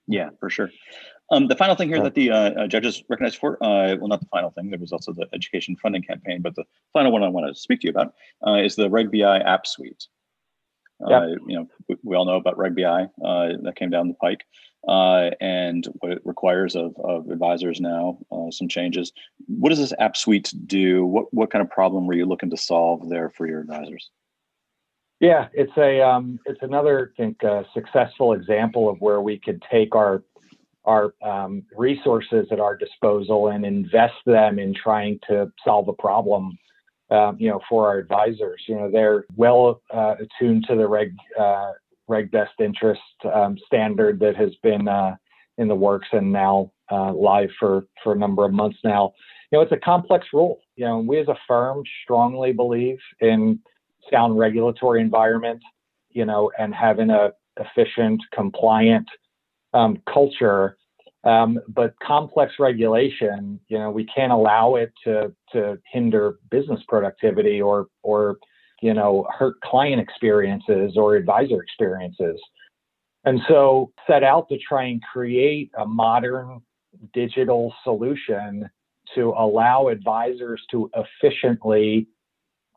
Yeah, 0.08 0.30
for 0.40 0.50
sure. 0.50 0.70
Um, 1.32 1.48
the 1.48 1.56
final 1.56 1.76
thing 1.76 1.90
here 1.90 2.02
that 2.04 2.14
the 2.14 2.30
uh, 2.30 2.52
uh, 2.52 2.68
judges 2.68 3.04
recognized 3.10 3.38
for, 3.38 3.56
uh, 3.64 3.96
well, 3.96 4.08
not 4.08 4.20
the 4.20 4.28
final 4.28 4.52
thing, 4.52 4.70
there 4.70 4.80
was 4.80 4.92
also 4.92 5.12
the 5.12 5.28
education 5.34 5.76
funding 5.76 6.04
campaign, 6.04 6.42
but 6.42 6.56
the 6.56 6.66
final 6.94 7.12
one 7.12 7.24
I 7.24 7.30
want 7.30 7.48
to 7.48 7.60
speak 7.60 7.82
to 7.82 7.88
you 7.88 7.92
about 7.92 8.14
uh, 8.46 8.56
is 8.56 8.76
the 8.76 8.90
Reg 8.90 9.12
BI 9.12 9.40
app 9.40 9.66
suite. 9.66 10.08
Uh, 11.06 11.28
you 11.48 11.58
know, 11.58 11.68
we, 11.90 11.98
we, 12.04 12.16
all 12.16 12.26
know 12.26 12.38
about 12.38 12.58
Reg 12.58 12.76
BI 12.76 13.04
uh, 13.26 13.50
that 13.64 13.76
came 13.76 13.90
down 13.90 14.08
the 14.08 14.14
pike 14.14 14.46
and 14.88 15.86
what 16.00 16.12
it 16.12 16.22
requires 16.24 16.76
of, 16.76 16.96
of 17.04 17.30
advisors 17.30 17.82
now, 17.82 18.18
some 18.52 18.70
changes. 18.70 19.12
What 19.48 19.70
does 19.70 19.80
this 19.80 19.94
app 20.00 20.16
suite 20.16 20.54
do? 20.68 21.06
What, 21.06 21.34
what 21.34 21.52
kind 21.52 21.62
of 21.62 21.70
problem 21.70 22.06
were 22.06 22.14
you 22.14 22.26
looking 22.26 22.52
to 22.52 22.58
solve 22.58 23.10
there 23.10 23.30
for 23.30 23.46
your 23.46 23.60
advisors? 23.60 24.10
Yeah, 25.20 25.48
it's 25.54 25.76
a 25.78 26.02
um, 26.02 26.40
it's 26.46 26.62
another 26.62 27.12
I 27.14 27.22
think 27.22 27.44
uh, 27.44 27.64
successful 27.74 28.34
example 28.34 28.90
of 28.90 29.00
where 29.00 29.22
we 29.22 29.40
could 29.40 29.64
take 29.72 29.96
our 29.96 30.24
our 30.86 31.14
um, 31.24 31.64
resources 31.76 32.48
at 32.52 32.60
our 32.60 32.76
disposal 32.76 33.50
and 33.50 33.66
invest 33.66 34.16
them 34.26 34.60
in 34.60 34.74
trying 34.74 35.20
to 35.28 35.52
solve 35.64 35.88
a 35.88 35.94
problem. 35.94 36.58
Um, 37.12 37.38
you 37.40 37.50
know, 37.50 37.60
for 37.70 37.88
our 37.88 38.00
advisors, 38.00 38.64
you 38.68 38.76
know, 38.76 38.90
they're 38.92 39.26
well 39.36 39.82
uh, 39.94 40.16
attuned 40.20 40.66
to 40.68 40.76
the 40.76 40.88
reg 40.88 41.16
uh, 41.40 41.74
reg 42.08 42.32
best 42.32 42.54
interest 42.60 43.02
um, 43.32 43.58
standard 43.68 44.20
that 44.20 44.36
has 44.36 44.52
been 44.64 44.88
uh, 44.88 45.16
in 45.58 45.68
the 45.68 45.76
works 45.76 46.08
and 46.12 46.32
now 46.32 46.72
uh, 46.92 47.12
live 47.14 47.50
for 47.60 47.86
for 48.04 48.14
a 48.14 48.18
number 48.18 48.44
of 48.44 48.54
months 48.54 48.80
now. 48.84 49.14
You 49.52 49.60
know, 49.60 49.62
it's 49.62 49.72
a 49.72 49.78
complex 49.78 50.28
rule. 50.34 50.60
You 50.76 50.86
know, 50.86 51.00
we 51.00 51.20
as 51.20 51.28
a 51.28 51.38
firm 51.48 51.84
strongly 52.04 52.54
believe 52.54 52.98
in 53.20 53.60
sound 54.12 54.40
regulatory 54.40 55.02
environment. 55.02 55.62
You 56.10 56.26
know, 56.26 56.52
and 56.58 56.74
having 56.74 57.12
a 57.12 57.34
efficient, 57.58 58.22
compliant 58.34 59.08
um, 59.76 60.02
culture, 60.12 60.78
um, 61.26 61.60
but 61.68 61.94
complex 62.02 62.54
regulation, 62.60 63.60
you 63.68 63.78
know, 63.78 63.92
we 63.92 64.06
can't 64.06 64.32
allow 64.32 64.76
it 64.76 64.94
to 65.04 65.34
to 65.52 65.78
hinder 65.92 66.40
business 66.50 66.80
productivity 66.88 67.62
or 67.62 67.88
or 68.02 68.38
you 68.82 68.94
know 68.94 69.28
hurt 69.38 69.60
client 69.62 70.00
experiences 70.00 70.94
or 70.96 71.16
advisor 71.16 71.62
experiences. 71.62 72.40
And 73.26 73.42
so 73.48 73.92
set 74.08 74.24
out 74.24 74.48
to 74.50 74.58
try 74.58 74.86
and 74.86 75.02
create 75.02 75.72
a 75.78 75.86
modern 75.86 76.62
digital 77.14 77.74
solution 77.84 78.70
to 79.16 79.34
allow 79.38 79.88
advisors 79.88 80.62
to 80.72 80.90
efficiently 80.96 82.08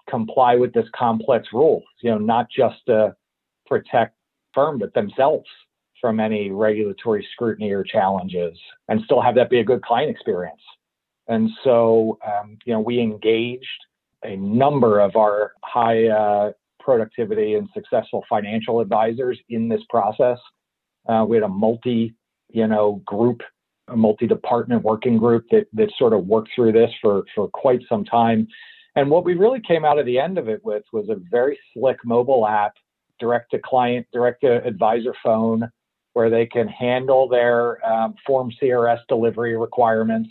comply 0.08 0.56
with 0.56 0.72
this 0.72 0.86
complex 0.96 1.48
rules, 1.52 1.84
you 2.02 2.10
know, 2.10 2.18
not 2.18 2.46
just 2.50 2.76
to 2.86 3.14
protect 3.66 4.16
firm, 4.54 4.78
but 4.78 4.94
themselves 4.94 5.46
from 6.00 6.20
any 6.20 6.50
regulatory 6.50 7.26
scrutiny 7.32 7.70
or 7.70 7.82
challenges 7.82 8.58
and 8.88 9.00
still 9.04 9.20
have 9.20 9.34
that 9.34 9.50
be 9.50 9.60
a 9.60 9.64
good 9.64 9.82
client 9.82 10.10
experience. 10.10 10.60
And 11.28 11.50
so, 11.62 12.18
um, 12.26 12.58
you 12.64 12.72
know, 12.72 12.80
we 12.80 13.00
engaged 13.00 13.66
a 14.24 14.36
number 14.36 15.00
of 15.00 15.14
our 15.16 15.52
high 15.62 16.06
uh, 16.06 16.52
productivity 16.80 17.54
and 17.54 17.68
successful 17.74 18.24
financial 18.28 18.80
advisors 18.80 19.38
in 19.48 19.68
this 19.68 19.82
process. 19.90 20.38
Uh, 21.08 21.24
we 21.28 21.36
had 21.36 21.44
a 21.44 21.48
multi, 21.48 22.14
you 22.48 22.66
know, 22.66 23.02
group, 23.04 23.42
a 23.88 23.96
multi-department 23.96 24.82
working 24.82 25.18
group 25.18 25.44
that 25.50 25.66
that 25.74 25.90
sort 25.98 26.12
of 26.12 26.26
worked 26.26 26.50
through 26.54 26.72
this 26.72 26.90
for 27.00 27.24
for 27.34 27.48
quite 27.48 27.80
some 27.88 28.04
time. 28.04 28.48
And 28.96 29.10
what 29.10 29.24
we 29.24 29.34
really 29.34 29.60
came 29.60 29.84
out 29.84 29.98
of 29.98 30.06
the 30.06 30.18
end 30.18 30.38
of 30.38 30.48
it 30.48 30.64
with 30.64 30.82
was 30.92 31.08
a 31.08 31.16
very 31.30 31.58
slick 31.72 31.98
mobile 32.04 32.46
app, 32.46 32.72
direct 33.20 33.50
to 33.52 33.58
client, 33.58 34.06
direct 34.12 34.40
to 34.40 34.64
advisor 34.64 35.14
phone, 35.22 35.70
where 36.12 36.30
they 36.30 36.46
can 36.46 36.68
handle 36.68 37.28
their 37.28 37.84
um, 37.86 38.14
form 38.26 38.50
CRS 38.60 39.00
delivery 39.08 39.56
requirements. 39.56 40.30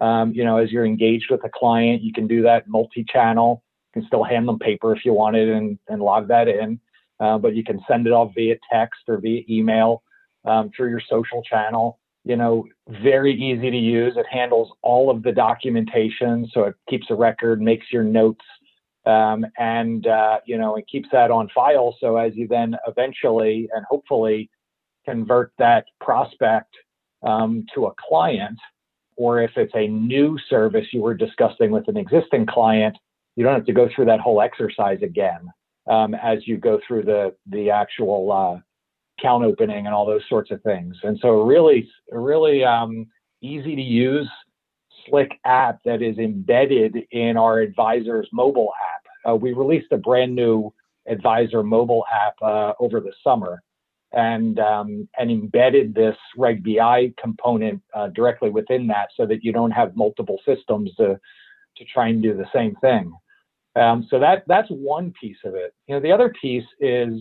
Um, 0.00 0.32
you 0.32 0.44
know, 0.44 0.58
as 0.58 0.70
you're 0.70 0.84
engaged 0.84 1.30
with 1.30 1.44
a 1.44 1.50
client, 1.52 2.02
you 2.02 2.12
can 2.12 2.26
do 2.26 2.42
that 2.42 2.68
multi-channel. 2.68 3.62
You 3.94 4.00
can 4.00 4.08
still 4.08 4.24
hand 4.24 4.48
them 4.48 4.58
paper 4.58 4.94
if 4.94 5.04
you 5.04 5.12
wanted 5.12 5.48
and, 5.48 5.78
and 5.88 6.02
log 6.02 6.28
that 6.28 6.48
in, 6.48 6.80
uh, 7.20 7.38
but 7.38 7.54
you 7.54 7.64
can 7.64 7.80
send 7.88 8.06
it 8.06 8.12
off 8.12 8.32
via 8.34 8.56
text 8.70 9.00
or 9.08 9.18
via 9.18 9.42
email 9.48 10.02
um, 10.44 10.70
through 10.76 10.90
your 10.90 11.02
social 11.08 11.42
channel. 11.42 12.00
You 12.24 12.36
know, 12.36 12.66
very 13.02 13.34
easy 13.34 13.70
to 13.70 13.76
use. 13.76 14.14
It 14.16 14.26
handles 14.30 14.72
all 14.82 15.10
of 15.10 15.22
the 15.22 15.32
documentation, 15.32 16.48
so 16.52 16.64
it 16.64 16.74
keeps 16.88 17.06
a 17.10 17.14
record, 17.14 17.60
makes 17.60 17.86
your 17.92 18.02
notes, 18.02 18.44
um, 19.06 19.44
and 19.58 20.06
uh, 20.06 20.40
you 20.46 20.56
know, 20.56 20.76
it 20.76 20.86
keeps 20.90 21.08
that 21.12 21.30
on 21.30 21.48
file. 21.54 21.94
So 22.00 22.16
as 22.16 22.34
you 22.34 22.48
then 22.48 22.76
eventually 22.86 23.68
and 23.74 23.84
hopefully 23.88 24.50
convert 25.04 25.52
that 25.58 25.84
prospect 26.00 26.74
um, 27.22 27.64
to 27.74 27.86
a 27.86 27.92
client, 28.08 28.58
or 29.16 29.42
if 29.42 29.52
it's 29.56 29.74
a 29.74 29.88
new 29.88 30.38
service 30.48 30.86
you 30.92 31.02
were 31.02 31.14
discussing 31.14 31.70
with 31.70 31.88
an 31.88 31.96
existing 31.96 32.46
client, 32.46 32.96
you 33.36 33.44
don't 33.44 33.54
have 33.54 33.66
to 33.66 33.72
go 33.72 33.88
through 33.94 34.04
that 34.06 34.20
whole 34.20 34.40
exercise 34.40 34.98
again 35.02 35.50
um, 35.88 36.14
as 36.14 36.46
you 36.46 36.56
go 36.56 36.80
through 36.86 37.02
the 37.02 37.34
the 37.46 37.70
actual 37.70 38.32
uh, 38.32 38.60
account 39.18 39.44
opening 39.44 39.86
and 39.86 39.94
all 39.94 40.06
those 40.06 40.22
sorts 40.28 40.50
of 40.50 40.62
things. 40.62 40.96
And 41.02 41.18
so, 41.20 41.42
really, 41.42 41.88
really 42.10 42.64
um, 42.64 43.06
easy 43.42 43.76
to 43.76 43.82
use, 43.82 44.28
slick 45.08 45.32
app 45.44 45.78
that 45.84 46.02
is 46.02 46.18
embedded 46.18 46.96
in 47.10 47.36
our 47.36 47.60
advisor's 47.60 48.28
mobile 48.32 48.72
app. 48.94 49.32
Uh, 49.32 49.36
we 49.36 49.52
released 49.52 49.92
a 49.92 49.96
brand 49.96 50.34
new 50.34 50.72
advisor 51.06 51.62
mobile 51.62 52.04
app 52.12 52.34
uh, 52.42 52.72
over 52.80 53.00
the 53.00 53.12
summer 53.22 53.62
and 54.14 54.58
um, 54.58 55.08
and 55.18 55.30
embedded 55.30 55.94
this 55.94 56.16
Reg 56.36 56.64
BI 56.64 57.12
component 57.20 57.82
uh, 57.94 58.08
directly 58.08 58.50
within 58.50 58.86
that, 58.88 59.08
so 59.16 59.26
that 59.26 59.44
you 59.44 59.52
don't 59.52 59.70
have 59.70 59.96
multiple 59.96 60.40
systems 60.46 60.94
to 60.96 61.18
to 61.76 61.84
try 61.92 62.08
and 62.08 62.22
do 62.22 62.36
the 62.36 62.46
same 62.54 62.74
thing. 62.76 63.12
Um, 63.76 64.06
so 64.08 64.18
that 64.20 64.44
that's 64.46 64.68
one 64.68 65.12
piece 65.20 65.38
of 65.44 65.54
it. 65.54 65.74
You 65.86 65.96
know, 65.96 66.00
the 66.00 66.12
other 66.12 66.32
piece 66.40 66.66
is 66.80 67.12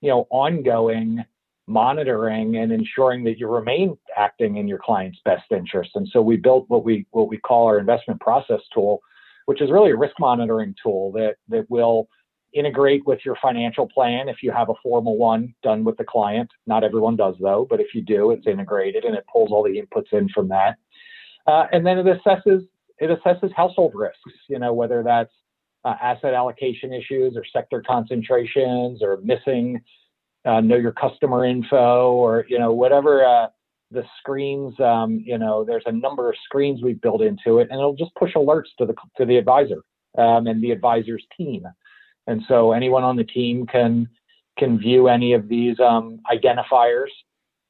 you 0.00 0.10
know 0.10 0.26
ongoing 0.30 1.24
monitoring 1.66 2.56
and 2.56 2.72
ensuring 2.72 3.24
that 3.24 3.38
you 3.38 3.48
remain 3.48 3.96
acting 4.16 4.56
in 4.58 4.68
your 4.68 4.78
client's 4.78 5.18
best 5.24 5.44
interest. 5.50 5.90
And 5.94 6.06
so 6.12 6.20
we 6.20 6.36
built 6.36 6.66
what 6.68 6.84
we 6.84 7.06
what 7.12 7.28
we 7.28 7.38
call 7.38 7.66
our 7.66 7.78
investment 7.78 8.20
process 8.20 8.60
tool, 8.72 9.00
which 9.46 9.62
is 9.62 9.70
really 9.70 9.92
a 9.92 9.96
risk 9.96 10.14
monitoring 10.18 10.74
tool 10.82 11.12
that 11.12 11.36
that 11.48 11.68
will 11.70 12.08
integrate 12.54 13.06
with 13.06 13.20
your 13.24 13.36
financial 13.42 13.88
plan 13.88 14.28
if 14.28 14.36
you 14.42 14.52
have 14.52 14.68
a 14.68 14.74
formal 14.82 15.16
one 15.16 15.54
done 15.62 15.84
with 15.84 15.96
the 15.96 16.04
client. 16.04 16.50
Not 16.66 16.84
everyone 16.84 17.16
does 17.16 17.34
though, 17.40 17.66
but 17.68 17.80
if 17.80 17.94
you 17.94 18.02
do, 18.02 18.30
it's 18.30 18.46
integrated 18.46 19.04
and 19.04 19.14
it 19.14 19.24
pulls 19.30 19.50
all 19.50 19.62
the 19.62 19.80
inputs 19.80 20.12
in 20.12 20.28
from 20.28 20.48
that. 20.48 20.76
Uh, 21.46 21.66
and 21.72 21.84
then 21.84 21.98
it 21.98 22.06
assesses 22.06 22.66
it 22.98 23.10
assesses 23.10 23.52
household 23.54 23.92
risks. 23.94 24.32
You 24.48 24.58
know 24.58 24.72
whether 24.72 25.02
that's 25.02 25.32
uh, 25.84 25.94
asset 26.00 26.34
allocation 26.34 26.92
issues 26.92 27.36
or 27.36 27.44
sector 27.52 27.82
concentrations 27.86 29.02
or 29.02 29.18
missing 29.22 29.82
uh, 30.44 30.60
know 30.60 30.76
your 30.76 30.92
customer 30.92 31.44
info 31.44 32.12
or 32.12 32.46
you 32.48 32.58
know 32.58 32.72
whatever 32.72 33.24
uh, 33.24 33.48
the 33.90 34.04
screens. 34.20 34.78
Um, 34.80 35.22
you 35.24 35.38
know 35.38 35.64
there's 35.64 35.84
a 35.86 35.92
number 35.92 36.28
of 36.28 36.36
screens 36.44 36.82
we've 36.82 37.00
built 37.00 37.22
into 37.22 37.58
it, 37.58 37.68
and 37.70 37.78
it'll 37.78 37.96
just 37.96 38.14
push 38.14 38.34
alerts 38.34 38.74
to 38.78 38.86
the 38.86 38.94
to 39.16 39.24
the 39.24 39.36
advisor 39.36 39.82
um, 40.18 40.46
and 40.46 40.62
the 40.62 40.70
advisor's 40.70 41.24
team. 41.36 41.64
And 42.26 42.42
so 42.48 42.72
anyone 42.72 43.04
on 43.04 43.16
the 43.16 43.24
team 43.24 43.66
can 43.66 44.08
can 44.58 44.78
view 44.78 45.08
any 45.08 45.32
of 45.32 45.48
these 45.48 45.78
um, 45.80 46.20
identifiers. 46.32 47.10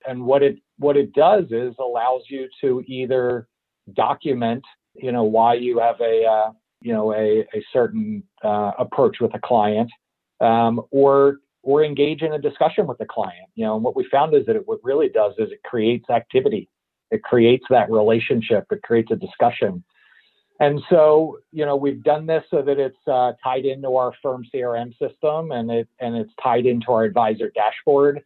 And 0.06 0.24
what 0.26 0.42
it 0.42 0.58
what 0.78 0.96
it 0.96 1.12
does 1.12 1.44
is 1.50 1.74
allows 1.78 2.22
you 2.28 2.48
to 2.60 2.82
either 2.86 3.48
document, 3.94 4.64
you 4.94 5.12
know, 5.12 5.24
why 5.24 5.54
you 5.54 5.78
have 5.78 6.00
a 6.00 6.24
uh, 6.24 6.52
you 6.80 6.92
know 6.92 7.12
a, 7.12 7.46
a 7.54 7.64
certain 7.72 8.22
uh, 8.42 8.72
approach 8.78 9.16
with 9.20 9.34
a 9.34 9.40
client, 9.40 9.90
um, 10.40 10.82
or 10.90 11.38
or 11.62 11.82
engage 11.82 12.22
in 12.22 12.34
a 12.34 12.38
discussion 12.38 12.86
with 12.86 12.98
the 12.98 13.06
client. 13.06 13.48
You 13.54 13.64
know, 13.64 13.76
and 13.76 13.84
what 13.84 13.96
we 13.96 14.06
found 14.10 14.34
is 14.34 14.46
that 14.46 14.56
it 14.56 14.66
what 14.66 14.80
really 14.82 15.08
does 15.08 15.32
is 15.38 15.50
it 15.50 15.62
creates 15.64 16.10
activity. 16.10 16.68
It 17.10 17.22
creates 17.22 17.64
that 17.70 17.90
relationship. 17.90 18.66
It 18.70 18.82
creates 18.82 19.10
a 19.10 19.16
discussion. 19.16 19.84
And 20.60 20.80
so, 20.88 21.38
you 21.50 21.66
know, 21.66 21.74
we've 21.74 22.02
done 22.02 22.26
this 22.26 22.44
so 22.50 22.62
that 22.62 22.78
it's 22.78 22.96
uh, 23.08 23.32
tied 23.42 23.64
into 23.64 23.96
our 23.96 24.12
firm 24.22 24.44
CRM 24.54 24.92
system, 24.98 25.50
and 25.50 25.70
it 25.70 25.88
and 26.00 26.16
it's 26.16 26.32
tied 26.42 26.66
into 26.66 26.92
our 26.92 27.04
advisor 27.04 27.50
dashboard, 27.54 28.22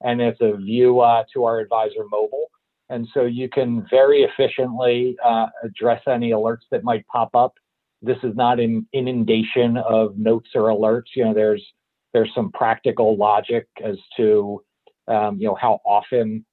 and 0.00 0.20
it's 0.20 0.40
a 0.40 0.56
view 0.56 1.00
uh, 1.00 1.24
to 1.34 1.44
our 1.44 1.58
advisor 1.58 2.04
mobile. 2.10 2.50
And 2.88 3.08
so 3.14 3.22
you 3.24 3.48
can 3.48 3.86
very 3.90 4.22
efficiently 4.22 5.16
uh, 5.24 5.46
address 5.64 6.02
any 6.06 6.30
alerts 6.30 6.68
that 6.70 6.84
might 6.84 7.06
pop 7.08 7.34
up. 7.34 7.54
This 8.00 8.18
is 8.22 8.36
not 8.36 8.60
an 8.60 8.86
inundation 8.92 9.76
of 9.76 10.16
notes 10.18 10.50
or 10.54 10.64
alerts. 10.64 11.16
You 11.16 11.24
know, 11.24 11.34
there's 11.34 11.64
there's 12.12 12.30
some 12.34 12.52
practical 12.52 13.16
logic 13.16 13.66
as 13.82 13.96
to 14.18 14.62
um, 15.08 15.38
you 15.40 15.48
know 15.48 15.56
how 15.60 15.80
often 15.84 16.44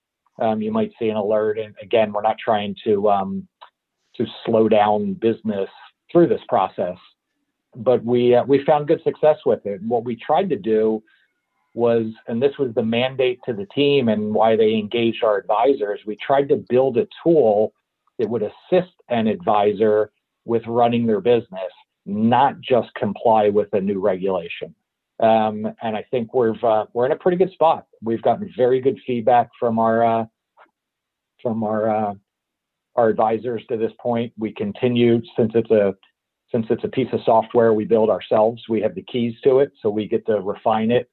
um, 0.42 0.62
you 0.62 0.72
might 0.72 0.92
see 0.98 1.10
an 1.10 1.18
alert. 1.18 1.60
And 1.60 1.76
again, 1.82 2.14
we're 2.14 2.22
not 2.22 2.38
trying 2.44 2.76
to 2.86 3.10
um, 3.10 3.48
to 4.20 4.26
slow 4.46 4.70
down 4.70 5.14
business 5.14 5.70
through 6.12 6.28
this 6.28 6.42
process. 6.48 6.98
But 7.76 8.04
we 8.04 8.36
uh, 8.36 8.44
we 8.44 8.64
found 8.66 8.88
good 8.88 9.02
success 9.04 9.38
with 9.46 9.66
it. 9.66 9.82
What 9.82 10.04
we 10.04 10.16
tried 10.16 10.50
to 10.50 10.56
do 10.56 11.04
was, 11.74 12.08
and 12.28 12.42
this 12.42 12.58
was 12.58 12.74
the 12.74 12.84
mandate 12.84 13.40
to 13.46 13.54
the 13.54 13.68
team 13.68 14.10
and 14.10 14.34
why 14.34 14.56
they 14.56 14.74
engaged 14.74 15.24
our 15.24 15.38
advisors. 15.38 16.00
We 16.06 16.18
tried 16.18 16.50
to 16.50 16.66
build 16.68 16.98
a 16.98 17.08
tool 17.24 17.74
that 18.18 18.30
would 18.30 18.44
assist 18.44 18.94
an 19.10 19.28
advisor 19.28 20.12
with 20.46 20.64
running 20.68 21.06
their 21.06 21.22
business, 21.22 21.72
not 22.06 22.60
just 22.60 22.94
comply 22.96 23.50
with 23.50 23.72
a 23.74 23.80
new 23.80 24.00
regulation. 24.00 24.74
Um, 25.20 25.68
and 25.82 25.96
I 25.96 26.06
think 26.10 26.34
we're 26.34 26.56
uh, 26.64 26.86
we're 26.94 27.06
in 27.06 27.12
a 27.12 27.18
pretty 27.18 27.38
good 27.38 27.52
spot. 27.52 27.88
We've 28.02 28.22
gotten 28.22 28.52
very 28.58 28.82
good 28.82 29.00
feedback 29.06 29.50
from 29.60 29.78
our 29.78 30.22
uh, 30.22 30.26
from 31.42 31.64
our 31.64 31.90
uh, 31.90 32.14
our 33.00 33.08
advisors 33.08 33.64
to 33.70 33.78
this 33.78 33.92
point. 34.00 34.34
We 34.38 34.52
continue 34.54 35.22
since 35.38 35.52
it's 35.56 35.72
a 35.72 35.96
since 36.52 36.66
it's 36.70 36.84
a 36.84 36.88
piece 36.88 37.08
of 37.14 37.22
software 37.24 37.74
we 37.74 37.86
build 37.86 38.10
ourselves. 38.10 38.64
We 38.68 38.82
have 38.82 38.96
the 38.96 39.04
keys 39.04 39.36
to 39.44 39.60
it, 39.60 39.72
so 39.82 39.90
we 39.90 40.08
get 40.08 40.26
to 40.26 40.42
refine 40.42 40.92
it 40.92 41.10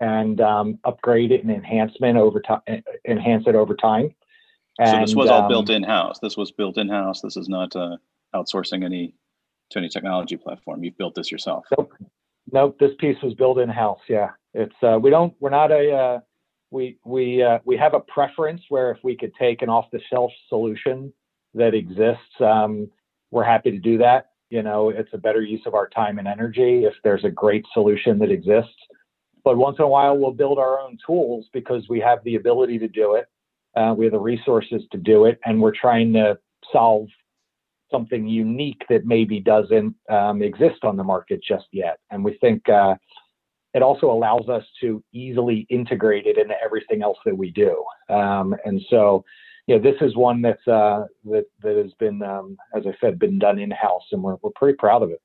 and 0.00 0.40
um, 0.40 0.78
upgrade 0.84 1.30
it 1.30 1.42
and 1.42 1.50
enhancement 1.50 2.18
over 2.18 2.40
time, 2.40 2.60
enhance 3.08 3.44
it 3.46 3.54
over 3.54 3.74
time. 3.76 4.14
And, 4.78 4.90
so 4.90 5.00
this 5.00 5.14
was 5.14 5.30
all 5.30 5.42
um, 5.42 5.48
built 5.48 5.70
in 5.70 5.82
house. 5.82 6.18
This 6.18 6.36
was 6.36 6.50
built 6.50 6.76
in 6.78 6.88
house. 6.88 7.20
This 7.20 7.36
is 7.36 7.48
not 7.48 7.74
uh, 7.76 7.96
outsourcing 8.34 8.84
any 8.84 9.14
to 9.70 9.78
any 9.78 9.88
technology 9.88 10.36
platform. 10.36 10.82
You've 10.84 10.98
built 10.98 11.14
this 11.14 11.30
yourself. 11.30 11.64
Nope. 11.78 11.92
Nope. 12.50 12.78
This 12.78 12.92
piece 12.98 13.16
was 13.22 13.34
built 13.34 13.58
in 13.58 13.68
house. 13.68 14.00
Yeah. 14.08 14.30
It's 14.52 14.74
uh, 14.82 14.98
we 15.00 15.10
don't 15.10 15.34
we're 15.40 15.50
not 15.50 15.70
a 15.70 15.92
uh, 15.92 16.20
we 16.70 16.98
we 17.04 17.42
uh, 17.42 17.60
we 17.64 17.76
have 17.76 17.94
a 17.94 18.00
preference 18.00 18.62
where 18.68 18.90
if 18.90 18.98
we 19.04 19.16
could 19.16 19.32
take 19.38 19.62
an 19.62 19.68
off-the-shelf 19.68 20.32
solution 20.48 21.12
that 21.54 21.74
exists, 21.74 22.40
um, 22.40 22.90
we're 23.30 23.44
happy 23.44 23.70
to 23.70 23.78
do 23.78 23.98
that. 23.98 24.30
You 24.50 24.62
know, 24.62 24.90
it's 24.90 25.12
a 25.12 25.18
better 25.18 25.42
use 25.42 25.62
of 25.66 25.74
our 25.74 25.88
time 25.88 26.18
and 26.18 26.28
energy 26.28 26.84
if 26.84 26.94
there's 27.02 27.24
a 27.24 27.30
great 27.30 27.64
solution 27.72 28.18
that 28.18 28.30
exists. 28.30 28.74
But 29.44 29.56
once 29.56 29.76
in 29.78 29.84
a 29.84 29.88
while, 29.88 30.16
we'll 30.16 30.32
build 30.32 30.58
our 30.58 30.78
own 30.78 30.98
tools 31.04 31.46
because 31.52 31.88
we 31.88 31.98
have 32.00 32.22
the 32.24 32.36
ability 32.36 32.78
to 32.78 32.88
do 32.88 33.14
it. 33.14 33.26
Uh, 33.74 33.94
we 33.96 34.04
have 34.04 34.12
the 34.12 34.20
resources 34.20 34.82
to 34.92 34.98
do 34.98 35.24
it, 35.24 35.40
and 35.46 35.60
we're 35.60 35.74
trying 35.74 36.12
to 36.12 36.38
solve 36.70 37.08
something 37.90 38.26
unique 38.26 38.82
that 38.88 39.04
maybe 39.04 39.40
doesn't 39.40 39.94
um, 40.10 40.42
exist 40.42 40.82
on 40.84 40.96
the 40.96 41.04
market 41.04 41.40
just 41.46 41.66
yet. 41.72 41.98
And 42.10 42.24
we 42.24 42.36
think 42.40 42.68
uh, 42.68 42.94
it 43.74 43.82
also 43.82 44.10
allows 44.10 44.48
us 44.48 44.64
to 44.80 45.02
easily 45.12 45.66
integrate 45.70 46.26
it 46.26 46.38
into 46.38 46.54
everything 46.62 47.02
else 47.02 47.18
that 47.24 47.36
we 47.36 47.50
do. 47.50 47.84
Um, 48.08 48.54
and 48.64 48.80
so, 48.90 49.24
you 49.66 49.76
know, 49.76 49.82
this 49.82 50.00
is 50.00 50.16
one 50.16 50.42
that's 50.42 50.66
uh, 50.66 51.04
that 51.24 51.44
that 51.62 51.76
has 51.76 51.92
been, 51.98 52.22
um, 52.22 52.56
as 52.74 52.86
I 52.86 52.94
said, 53.00 53.18
been 53.18 53.38
done 53.38 53.58
in 53.58 53.70
house, 53.70 54.06
and 54.12 54.22
we're 54.22 54.36
we're 54.42 54.50
pretty 54.56 54.76
proud 54.76 55.02
of 55.02 55.10
it. 55.10 55.20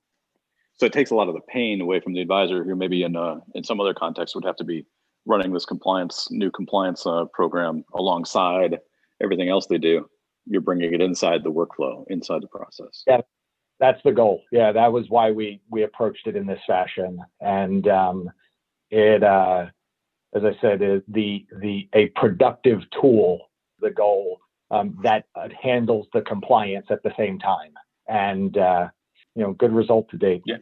So 0.76 0.86
it 0.86 0.94
takes 0.94 1.10
a 1.10 1.16
lot 1.16 1.28
of 1.28 1.34
the 1.34 1.42
pain 1.42 1.82
away 1.82 2.00
from 2.00 2.14
the 2.14 2.22
advisor, 2.22 2.64
who 2.64 2.76
maybe 2.76 3.04
in 3.04 3.16
uh, 3.16 3.38
in 3.56 3.64
some 3.64 3.82
other 3.82 3.94
context 3.94 4.36
would 4.36 4.46
have 4.46 4.56
to 4.58 4.64
be 4.64 4.86
running 5.26 5.52
this 5.54 5.66
compliance 5.66 6.28
new 6.32 6.52
compliance 6.52 7.06
uh, 7.06 7.26
program 7.34 7.84
alongside 7.94 8.80
everything 9.22 9.50
else 9.50 9.66
they 9.66 9.78
do. 9.78 10.08
You're 10.46 10.62
bringing 10.62 10.94
it 10.94 11.02
inside 11.02 11.44
the 11.44 11.52
workflow, 11.52 12.06
inside 12.10 12.42
the 12.42 12.48
process. 12.48 13.04
Yeah, 13.08 13.22
that's 13.80 14.02
the 14.04 14.12
goal. 14.12 14.44
Yeah, 14.52 14.72
that 14.72 14.92
was 14.94 15.10
why 15.10 15.32
we 15.32 15.62
we 15.70 15.84
approached 15.84 16.28
it 16.28 16.36
in 16.36 16.46
this 16.46 16.62
fashion, 16.68 17.20
and 17.42 17.88
um, 17.88 18.30
it, 18.92 19.24
uh, 19.24 19.66
as 20.36 20.44
I 20.44 20.56
said, 20.62 20.82
is 20.82 21.02
the 21.08 21.46
the 21.60 21.90
a 21.94 22.08
productive 22.10 22.82
tool. 23.02 23.47
The 23.82 23.92
goal 23.92 24.40
um, 24.72 24.98
that 25.04 25.26
uh, 25.36 25.50
handles 25.62 26.08
the 26.14 26.22
compliance 26.22 26.88
at 26.90 27.04
the 27.04 27.14
same 27.18 27.40
time, 27.40 27.74
and 28.08 28.58
uh, 28.58 28.88
you 29.36 29.44
know, 29.44 29.54
good 29.54 29.74
result 29.74 30.10
to 30.10 30.18
date. 30.18 30.42
Yeah, 30.46 30.58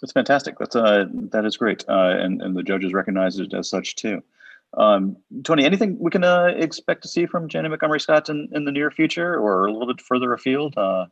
that's 0.00 0.12
fantastic. 0.12 0.58
That's 0.58 0.76
uh, 0.76 1.04
that 1.30 1.44
is 1.44 1.56
great, 1.56 1.84
uh, 1.88 2.16
and 2.18 2.42
and 2.42 2.56
the 2.56 2.62
judges 2.62 2.92
recognize 2.92 3.38
it 3.38 3.54
as 3.54 3.68
such 3.68 3.96
too. 3.96 4.22
Um, 4.74 5.16
Tony, 5.44 5.64
anything 5.64 5.98
we 5.98 6.10
can 6.10 6.24
uh, 6.24 6.46
expect 6.56 7.02
to 7.02 7.08
see 7.08 7.26
from 7.26 7.48
Janney 7.48 7.68
Montgomery 7.68 8.00
Scott 8.00 8.28
in, 8.28 8.48
in 8.52 8.64
the 8.64 8.72
near 8.72 8.90
future, 8.90 9.36
or 9.36 9.66
a 9.66 9.72
little 9.72 9.86
bit 9.86 10.00
further 10.00 10.32
afield? 10.32 10.76
Uh, 10.76 11.06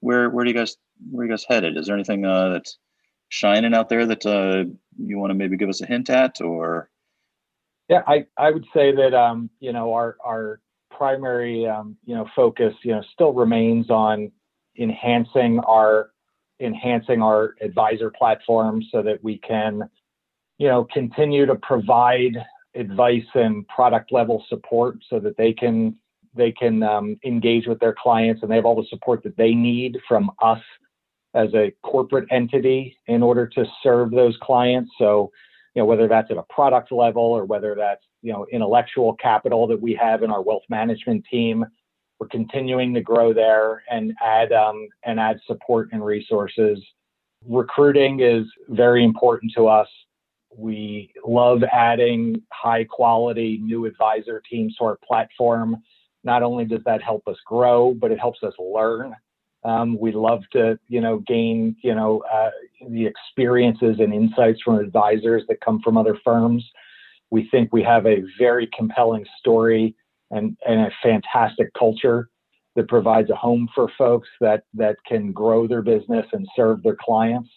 where 0.00 0.28
where 0.30 0.44
do 0.44 0.50
you 0.50 0.56
guys 0.56 0.76
where 1.10 1.22
are 1.22 1.26
you 1.26 1.32
guys 1.32 1.44
headed? 1.48 1.76
Is 1.76 1.86
there 1.86 1.94
anything 1.94 2.24
uh, 2.24 2.50
that's 2.50 2.78
shining 3.28 3.74
out 3.74 3.88
there 3.88 4.06
that 4.06 4.26
uh, 4.26 4.64
you 4.98 5.18
want 5.18 5.30
to 5.30 5.34
maybe 5.34 5.56
give 5.56 5.68
us 5.68 5.80
a 5.80 5.86
hint 5.86 6.10
at, 6.10 6.40
or? 6.40 6.90
Yeah, 7.88 8.02
I, 8.06 8.26
I 8.36 8.50
would 8.50 8.66
say 8.74 8.94
that 8.94 9.14
um, 9.14 9.50
you 9.60 9.72
know 9.72 9.92
our 9.92 10.16
our 10.24 10.60
primary 11.02 11.66
um, 11.66 11.96
you 12.04 12.14
know 12.14 12.28
focus 12.36 12.72
you 12.84 12.92
know 12.92 13.02
still 13.12 13.32
remains 13.32 13.90
on 13.90 14.30
enhancing 14.78 15.58
our 15.66 16.10
enhancing 16.60 17.20
our 17.20 17.56
advisor 17.60 18.08
platform 18.08 18.80
so 18.92 19.02
that 19.02 19.18
we 19.20 19.36
can 19.38 19.82
you 20.58 20.68
know 20.68 20.86
continue 20.92 21.44
to 21.44 21.56
provide 21.56 22.36
advice 22.76 23.26
and 23.34 23.66
product 23.66 24.12
level 24.12 24.44
support 24.48 24.96
so 25.10 25.18
that 25.18 25.36
they 25.36 25.52
can 25.52 25.96
they 26.36 26.52
can 26.52 26.84
um, 26.84 27.18
engage 27.24 27.66
with 27.66 27.80
their 27.80 27.96
clients 28.00 28.40
and 28.40 28.50
they 28.52 28.54
have 28.54 28.64
all 28.64 28.76
the 28.76 28.86
support 28.88 29.24
that 29.24 29.36
they 29.36 29.54
need 29.54 29.98
from 30.06 30.30
us 30.40 30.62
as 31.34 31.52
a 31.54 31.72
corporate 31.82 32.28
entity 32.30 32.96
in 33.08 33.24
order 33.24 33.44
to 33.48 33.64
serve 33.82 34.12
those 34.12 34.36
clients. 34.40 34.92
So, 34.98 35.32
you 35.74 35.82
know, 35.82 35.86
whether 35.86 36.08
that's 36.08 36.30
at 36.30 36.36
a 36.36 36.42
product 36.44 36.92
level 36.92 37.22
or 37.22 37.44
whether 37.44 37.74
that's, 37.74 38.04
you 38.20 38.32
know, 38.32 38.46
intellectual 38.52 39.14
capital 39.14 39.66
that 39.66 39.80
we 39.80 39.94
have 39.94 40.22
in 40.22 40.30
our 40.30 40.42
wealth 40.42 40.64
management 40.68 41.24
team, 41.30 41.64
we're 42.18 42.28
continuing 42.28 42.94
to 42.94 43.00
grow 43.00 43.32
there 43.32 43.82
and 43.90 44.12
add 44.22 44.52
um, 44.52 44.88
and 45.04 45.18
add 45.18 45.40
support 45.46 45.88
and 45.92 46.04
resources. 46.04 46.78
Recruiting 47.48 48.20
is 48.20 48.46
very 48.68 49.04
important 49.04 49.52
to 49.56 49.66
us. 49.66 49.88
We 50.54 51.12
love 51.24 51.62
adding 51.64 52.42
high 52.52 52.84
quality 52.84 53.58
new 53.62 53.86
advisor 53.86 54.42
teams 54.48 54.76
to 54.76 54.84
our 54.84 54.98
platform 55.06 55.82
not 56.24 56.42
only 56.42 56.64
does 56.64 56.82
that 56.84 57.02
help 57.02 57.26
us 57.26 57.36
grow, 57.44 57.94
but 57.94 58.12
it 58.12 58.18
helps 58.18 58.42
us 58.42 58.54
learn. 58.58 59.14
Um, 59.64 59.98
we 59.98 60.12
love 60.12 60.42
to, 60.52 60.78
you 60.88 61.00
know, 61.00 61.18
gain, 61.20 61.76
you 61.82 61.94
know, 61.94 62.22
uh, 62.32 62.50
the 62.88 63.06
experiences 63.06 63.96
and 64.00 64.12
insights 64.12 64.60
from 64.62 64.78
advisors 64.78 65.44
that 65.48 65.60
come 65.60 65.80
from 65.80 65.96
other 65.96 66.18
firms. 66.24 66.68
We 67.30 67.48
think 67.50 67.72
we 67.72 67.82
have 67.84 68.06
a 68.06 68.24
very 68.38 68.68
compelling 68.76 69.24
story 69.38 69.94
and, 70.30 70.56
and 70.66 70.80
a 70.80 70.90
fantastic 71.02 71.72
culture 71.78 72.28
that 72.74 72.88
provides 72.88 73.30
a 73.30 73.36
home 73.36 73.68
for 73.74 73.88
folks 73.98 74.28
that 74.40 74.64
that 74.74 74.96
can 75.06 75.32
grow 75.32 75.66
their 75.66 75.82
business 75.82 76.26
and 76.32 76.48
serve 76.56 76.82
their 76.82 76.96
clients, 76.96 77.50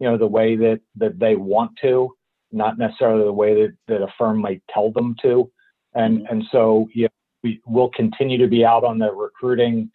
you 0.00 0.08
know, 0.08 0.16
the 0.16 0.26
way 0.26 0.56
that 0.56 0.80
that 0.96 1.18
they 1.18 1.36
want 1.36 1.72
to, 1.82 2.10
not 2.52 2.78
necessarily 2.78 3.24
the 3.24 3.32
way 3.32 3.54
that, 3.54 3.76
that 3.88 4.02
a 4.02 4.08
firm 4.18 4.38
might 4.38 4.62
tell 4.72 4.90
them 4.90 5.14
to. 5.22 5.50
And 5.94 6.20
mm-hmm. 6.20 6.32
and 6.32 6.44
so 6.50 6.88
you 6.94 7.04
know, 7.04 7.08
we 7.42 7.60
will 7.66 7.90
continue 7.90 8.38
to 8.38 8.48
be 8.48 8.64
out 8.64 8.84
on 8.84 8.98
the 8.98 9.12
recruiting, 9.12 9.90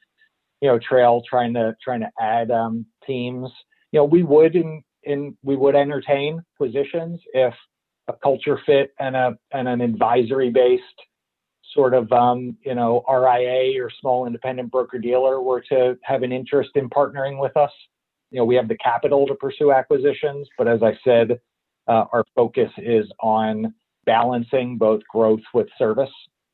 you 0.62 0.69
know, 0.69 0.80
trail 0.80 1.21
trying 1.28 1.54
to 1.56 1.76
trying 1.84 2.02
to 2.02 2.10
add 2.19 2.52
um, 2.52 2.86
teams. 3.06 3.50
You 3.91 4.00
know, 4.00 4.06
we 4.06 4.24
would 4.24 4.56
in 4.56 4.84
in 5.04 5.38
we 5.43 5.56
would 5.56 5.76
entertain 5.76 6.43
positions 6.58 7.19
if 7.34 7.54
a 8.08 8.13
culture 8.13 8.60
fit 8.65 8.91
and 9.00 9.15
a 9.15 9.38
and 9.52 9.67
an 9.67 9.82
advisory 9.82 10.50
based 10.50 10.84
sort 11.74 11.93
of 11.93 12.12
um, 12.12 12.58
you 12.65 12.76
know 12.76 13.04
RIA 13.10 13.82
or 13.84 13.89
small 14.00 14.26
independent 14.26 14.71
broker 14.71 15.00
dealer 15.00 15.41
were 15.41 15.62
to 15.69 15.97
have 16.04 16.24
an 16.24 16.32
interest 16.32 16.71
in 16.76 16.89
partnering 16.89 17.39
with 17.39 17.56
us. 17.58 17.71
You 18.30 18.39
know, 18.39 18.45
we 18.45 18.56
have 18.56 18.67
the 18.67 18.78
capital 18.78 19.28
to 19.28 19.36
pursue 19.36 19.71
acquisitions, 19.71 20.47
but 20.58 20.67
as 20.67 20.82
I 20.82 20.97
said, 21.04 21.39
uh, 21.88 22.06
our 22.13 22.24
focus 22.36 22.71
is 22.78 23.06
on 23.19 23.74
balancing 24.06 24.78
both 24.78 25.02
growth 25.12 25.41
with 25.54 25.67
service. 25.78 26.10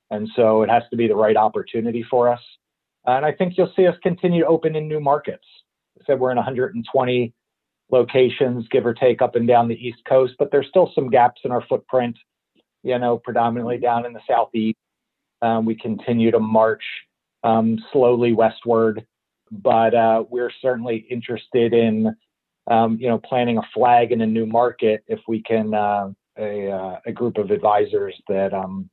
And 0.10 0.28
so 0.36 0.64
it 0.64 0.70
has 0.70 0.84
to 0.90 0.98
be 0.98 1.08
the 1.08 1.16
right 1.16 1.36
opportunity 1.36 2.04
for 2.10 2.30
us. 2.30 2.40
And 3.08 3.26
I 3.26 3.32
think 3.32 3.58
you'll 3.58 3.72
see 3.76 3.88
us 3.88 3.96
continue 4.04 4.42
to 4.42 4.48
open 4.48 4.76
in 4.76 4.88
new 4.88 5.00
markets. 5.00 5.46
I 6.00 6.04
said 6.06 6.20
we're 6.20 6.32
in 6.32 6.38
120 6.38 7.34
locations, 7.90 8.68
give 8.70 8.86
or 8.86 8.94
take, 8.94 9.22
up 9.22 9.36
and 9.36 9.48
down 9.48 9.70
the 9.70 9.76
East 9.76 10.00
Coast, 10.08 10.34
but 10.38 10.52
there's 10.52 10.68
still 10.68 10.92
some 10.94 11.10
gaps 11.10 11.42
in 11.46 11.52
our 11.52 11.66
footprint, 11.68 12.18
you 12.84 13.00
know, 13.00 13.18
predominantly 13.18 13.78
down 13.78 14.06
in 14.06 14.12
the 14.12 14.20
Southeast. 14.30 14.78
Um, 15.42 15.66
we 15.66 15.76
continue 15.76 16.32
to 16.32 16.40
march 16.40 16.84
um, 17.44 17.80
slowly 17.94 18.34
westward, 18.34 19.06
but 19.52 19.96
uh, 19.96 20.26
we're 20.30 20.52
certainly 20.62 21.08
interested 21.10 21.74
in, 21.74 22.14
um, 22.70 22.98
you 23.00 23.08
know, 23.08 23.20
planting 23.20 23.58
a 23.58 23.68
flag 23.74 24.12
in 24.12 24.20
a 24.22 24.28
new 24.28 24.46
market 24.46 25.04
if 25.08 25.20
we 25.28 25.42
can, 25.42 25.74
uh, 25.74 26.10
a, 26.38 26.70
uh, 26.70 27.00
a 27.06 27.12
group 27.12 27.38
of 27.38 27.52
advisors 27.52 28.16
that, 28.28 28.54
um, 28.54 28.90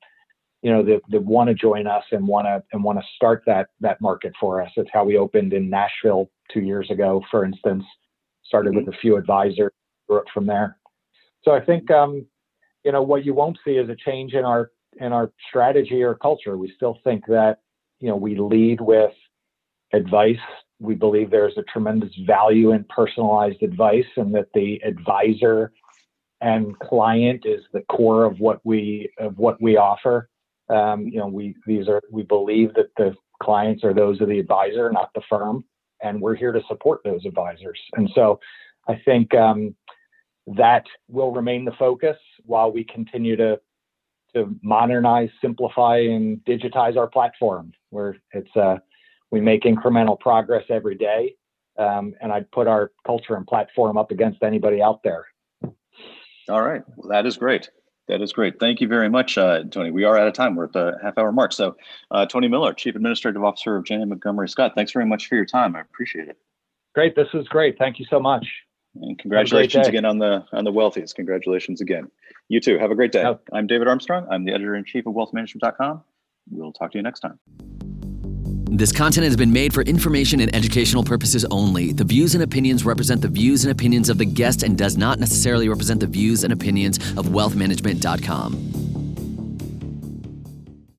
you 0.64 0.72
know 0.72 0.83
that, 0.83 1.03
that 1.11 1.22
want 1.22 1.48
to 1.48 1.55
join 1.55 1.87
us 1.87 2.05
and 2.11 2.27
want 2.27 2.46
to 2.46 2.62
and 2.72 2.83
want 2.83 2.98
to 2.98 3.05
start 3.14 3.42
that 3.46 3.68
that 3.81 4.00
market 4.00 4.33
for 4.40 4.62
us. 4.62 4.70
It's 4.77 4.88
how 4.92 5.05
we 5.05 5.18
opened 5.18 5.53
in 5.53 5.68
Nashville 5.68 6.31
two 6.50 6.62
years 6.62 6.90
ago, 6.90 7.22
for 7.31 7.44
instance. 7.44 7.85
Started 8.46 8.70
mm-hmm. 8.70 8.87
with 8.87 8.94
a 8.94 8.98
few 8.98 9.16
advisors, 9.16 9.72
grew 10.09 10.18
up 10.18 10.24
from 10.33 10.46
there. 10.46 10.79
So 11.42 11.53
I 11.53 11.61
think 11.62 11.90
um, 11.90 12.27
you 12.83 12.92
know 12.92 13.03
what 13.03 13.27
you 13.27 13.35
won't 13.35 13.59
see 13.62 13.72
is 13.72 13.90
a 13.90 13.94
change 13.94 14.33
in 14.33 14.46
our 14.46 14.70
in 14.98 15.12
our 15.12 15.31
strategy 15.50 16.03
or 16.03 16.14
culture. 16.14 16.57
We 16.57 16.72
still 16.74 16.98
think 17.05 17.27
that 17.27 17.59
you 18.00 18.09
know 18.09 18.16
we 18.16 18.38
lead 18.38 18.81
with 18.81 19.12
advice. 19.92 20.37
We 20.81 20.94
believe 20.94 21.31
there's 21.31 21.59
a 21.59 21.62
tremendous 21.64 22.12
value 22.27 22.72
in 22.72 22.85
personalized 22.85 23.62
advice, 23.62 24.07
and 24.16 24.35
that 24.35 24.48
the 24.55 24.81
advisor 24.83 25.72
and 26.40 26.79
client 26.79 27.44
is 27.44 27.61
the 27.74 27.83
core 27.83 28.24
of 28.24 28.40
what 28.40 28.61
we 28.64 29.11
of 29.18 29.37
what 29.37 29.61
we 29.61 29.77
offer. 29.77 30.31
Um, 30.68 31.07
you 31.07 31.18
know, 31.18 31.27
we 31.27 31.55
these 31.66 31.88
are 31.88 32.00
we 32.11 32.22
believe 32.22 32.74
that 32.74 32.90
the 32.96 33.14
clients 33.42 33.85
are 33.85 33.92
those 33.92 34.20
of 34.20 34.29
the 34.29 34.38
advisor, 34.38 34.90
not 34.90 35.11
the 35.14 35.22
firm, 35.29 35.64
and 36.03 36.20
we're 36.20 36.35
here 36.35 36.53
to 36.53 36.62
support 36.68 37.00
those 37.05 37.24
advisors. 37.27 37.79
And 37.94 38.09
so, 38.14 38.40
I 38.88 39.00
think 39.05 39.35
um, 39.35 39.74
that 40.46 40.85
will 41.09 41.33
remain 41.33 41.64
the 41.64 41.72
focus 41.72 42.16
while 42.44 42.72
we 42.72 42.85
continue 42.85 43.37
to 43.37 43.61
to 44.35 44.55
modernize, 44.62 45.31
simplify, 45.40 45.98
and 45.98 46.38
digitize 46.44 46.96
our 46.96 47.07
platform. 47.07 47.72
Where 47.90 48.16
it's 48.33 48.57
uh, 48.57 48.79
we 49.31 49.40
make 49.40 49.62
incremental 49.62 50.18
progress 50.18 50.64
every 50.70 50.96
day, 50.96 51.35
um, 51.79 52.14
and 52.20 52.33
I'd 52.33 52.50
put 52.50 52.66
our 52.66 52.92
culture 53.07 53.37
and 53.37 53.46
platform 53.46 53.96
up 53.96 54.11
against 54.11 54.42
anybody 54.42 54.83
out 54.83 55.03
there. 55.03 55.27
All 56.48 56.62
right, 56.62 56.83
well, 56.96 57.09
that 57.09 57.27
is 57.27 57.37
great. 57.37 57.70
That 58.08 58.20
is 58.20 58.32
great. 58.32 58.60
Thank 58.60 58.80
you 58.80 58.88
very 58.88 59.08
much, 59.08 59.38
uh, 59.38 59.64
Tony. 59.70 59.90
We 59.90 60.04
are 60.04 60.18
out 60.18 60.28
of 60.28 60.34
time. 60.34 60.56
We're 60.56 60.64
at 60.64 60.72
the 60.72 60.98
half 61.02 61.16
hour 61.16 61.32
mark. 61.32 61.52
So, 61.52 61.76
uh, 62.10 62.26
Tony 62.26 62.48
Miller, 62.48 62.74
Chief 62.74 62.94
Administrative 62.94 63.42
Officer 63.42 63.76
of 63.76 63.84
Janney 63.84 64.04
Montgomery 64.04 64.48
Scott, 64.48 64.72
thanks 64.74 64.92
very 64.92 65.06
much 65.06 65.26
for 65.26 65.36
your 65.36 65.46
time. 65.46 65.74
I 65.74 65.80
appreciate 65.80 66.28
it. 66.28 66.36
Great. 66.94 67.16
This 67.16 67.32
was 67.32 67.48
great. 67.48 67.78
Thank 67.78 67.98
you 67.98 68.06
so 68.10 68.20
much. 68.20 68.46
And 69.00 69.18
congratulations 69.18 69.88
again 69.88 70.04
on 70.04 70.18
the 70.18 70.44
on 70.52 70.64
the 70.64 70.72
Wealthies. 70.72 71.14
Congratulations 71.14 71.80
again. 71.80 72.10
You 72.48 72.60
too. 72.60 72.78
Have 72.78 72.90
a 72.90 72.94
great 72.94 73.10
day. 73.10 73.22
Yep. 73.22 73.42
I'm 73.52 73.66
David 73.66 73.88
Armstrong. 73.88 74.26
I'm 74.30 74.44
the 74.44 74.52
editor 74.52 74.76
in 74.76 74.84
chief 74.84 75.06
of 75.06 75.14
wealthmanagement.com. 75.14 76.04
We'll 76.50 76.72
talk 76.72 76.92
to 76.92 76.98
you 76.98 77.02
next 77.02 77.20
time. 77.20 77.38
This 78.77 78.90
content 78.90 79.25
has 79.25 79.37
been 79.37 79.52
made 79.52 79.72
for 79.72 79.83
information 79.83 80.40
and 80.40 80.52
educational 80.52 81.04
purposes 81.04 81.44
only. 81.52 81.92
The 81.92 82.02
views 82.02 82.35
and 82.35 82.42
opinions 82.42 82.85
represent 82.85 83.22
the 83.22 83.29
views 83.29 83.64
and 83.64 83.70
opinions 83.70 84.08
of 84.08 84.18
the 84.18 84.25
guest 84.25 84.64
and 84.64 84.77
does 84.77 84.96
not 84.96 85.20
necessarily 85.20 85.68
represent 85.68 86.00
the 86.00 86.08
views 86.08 86.42
and 86.42 86.52
opinions 86.52 86.98
of 87.16 87.27
wealthmanagement.com. 87.27 88.83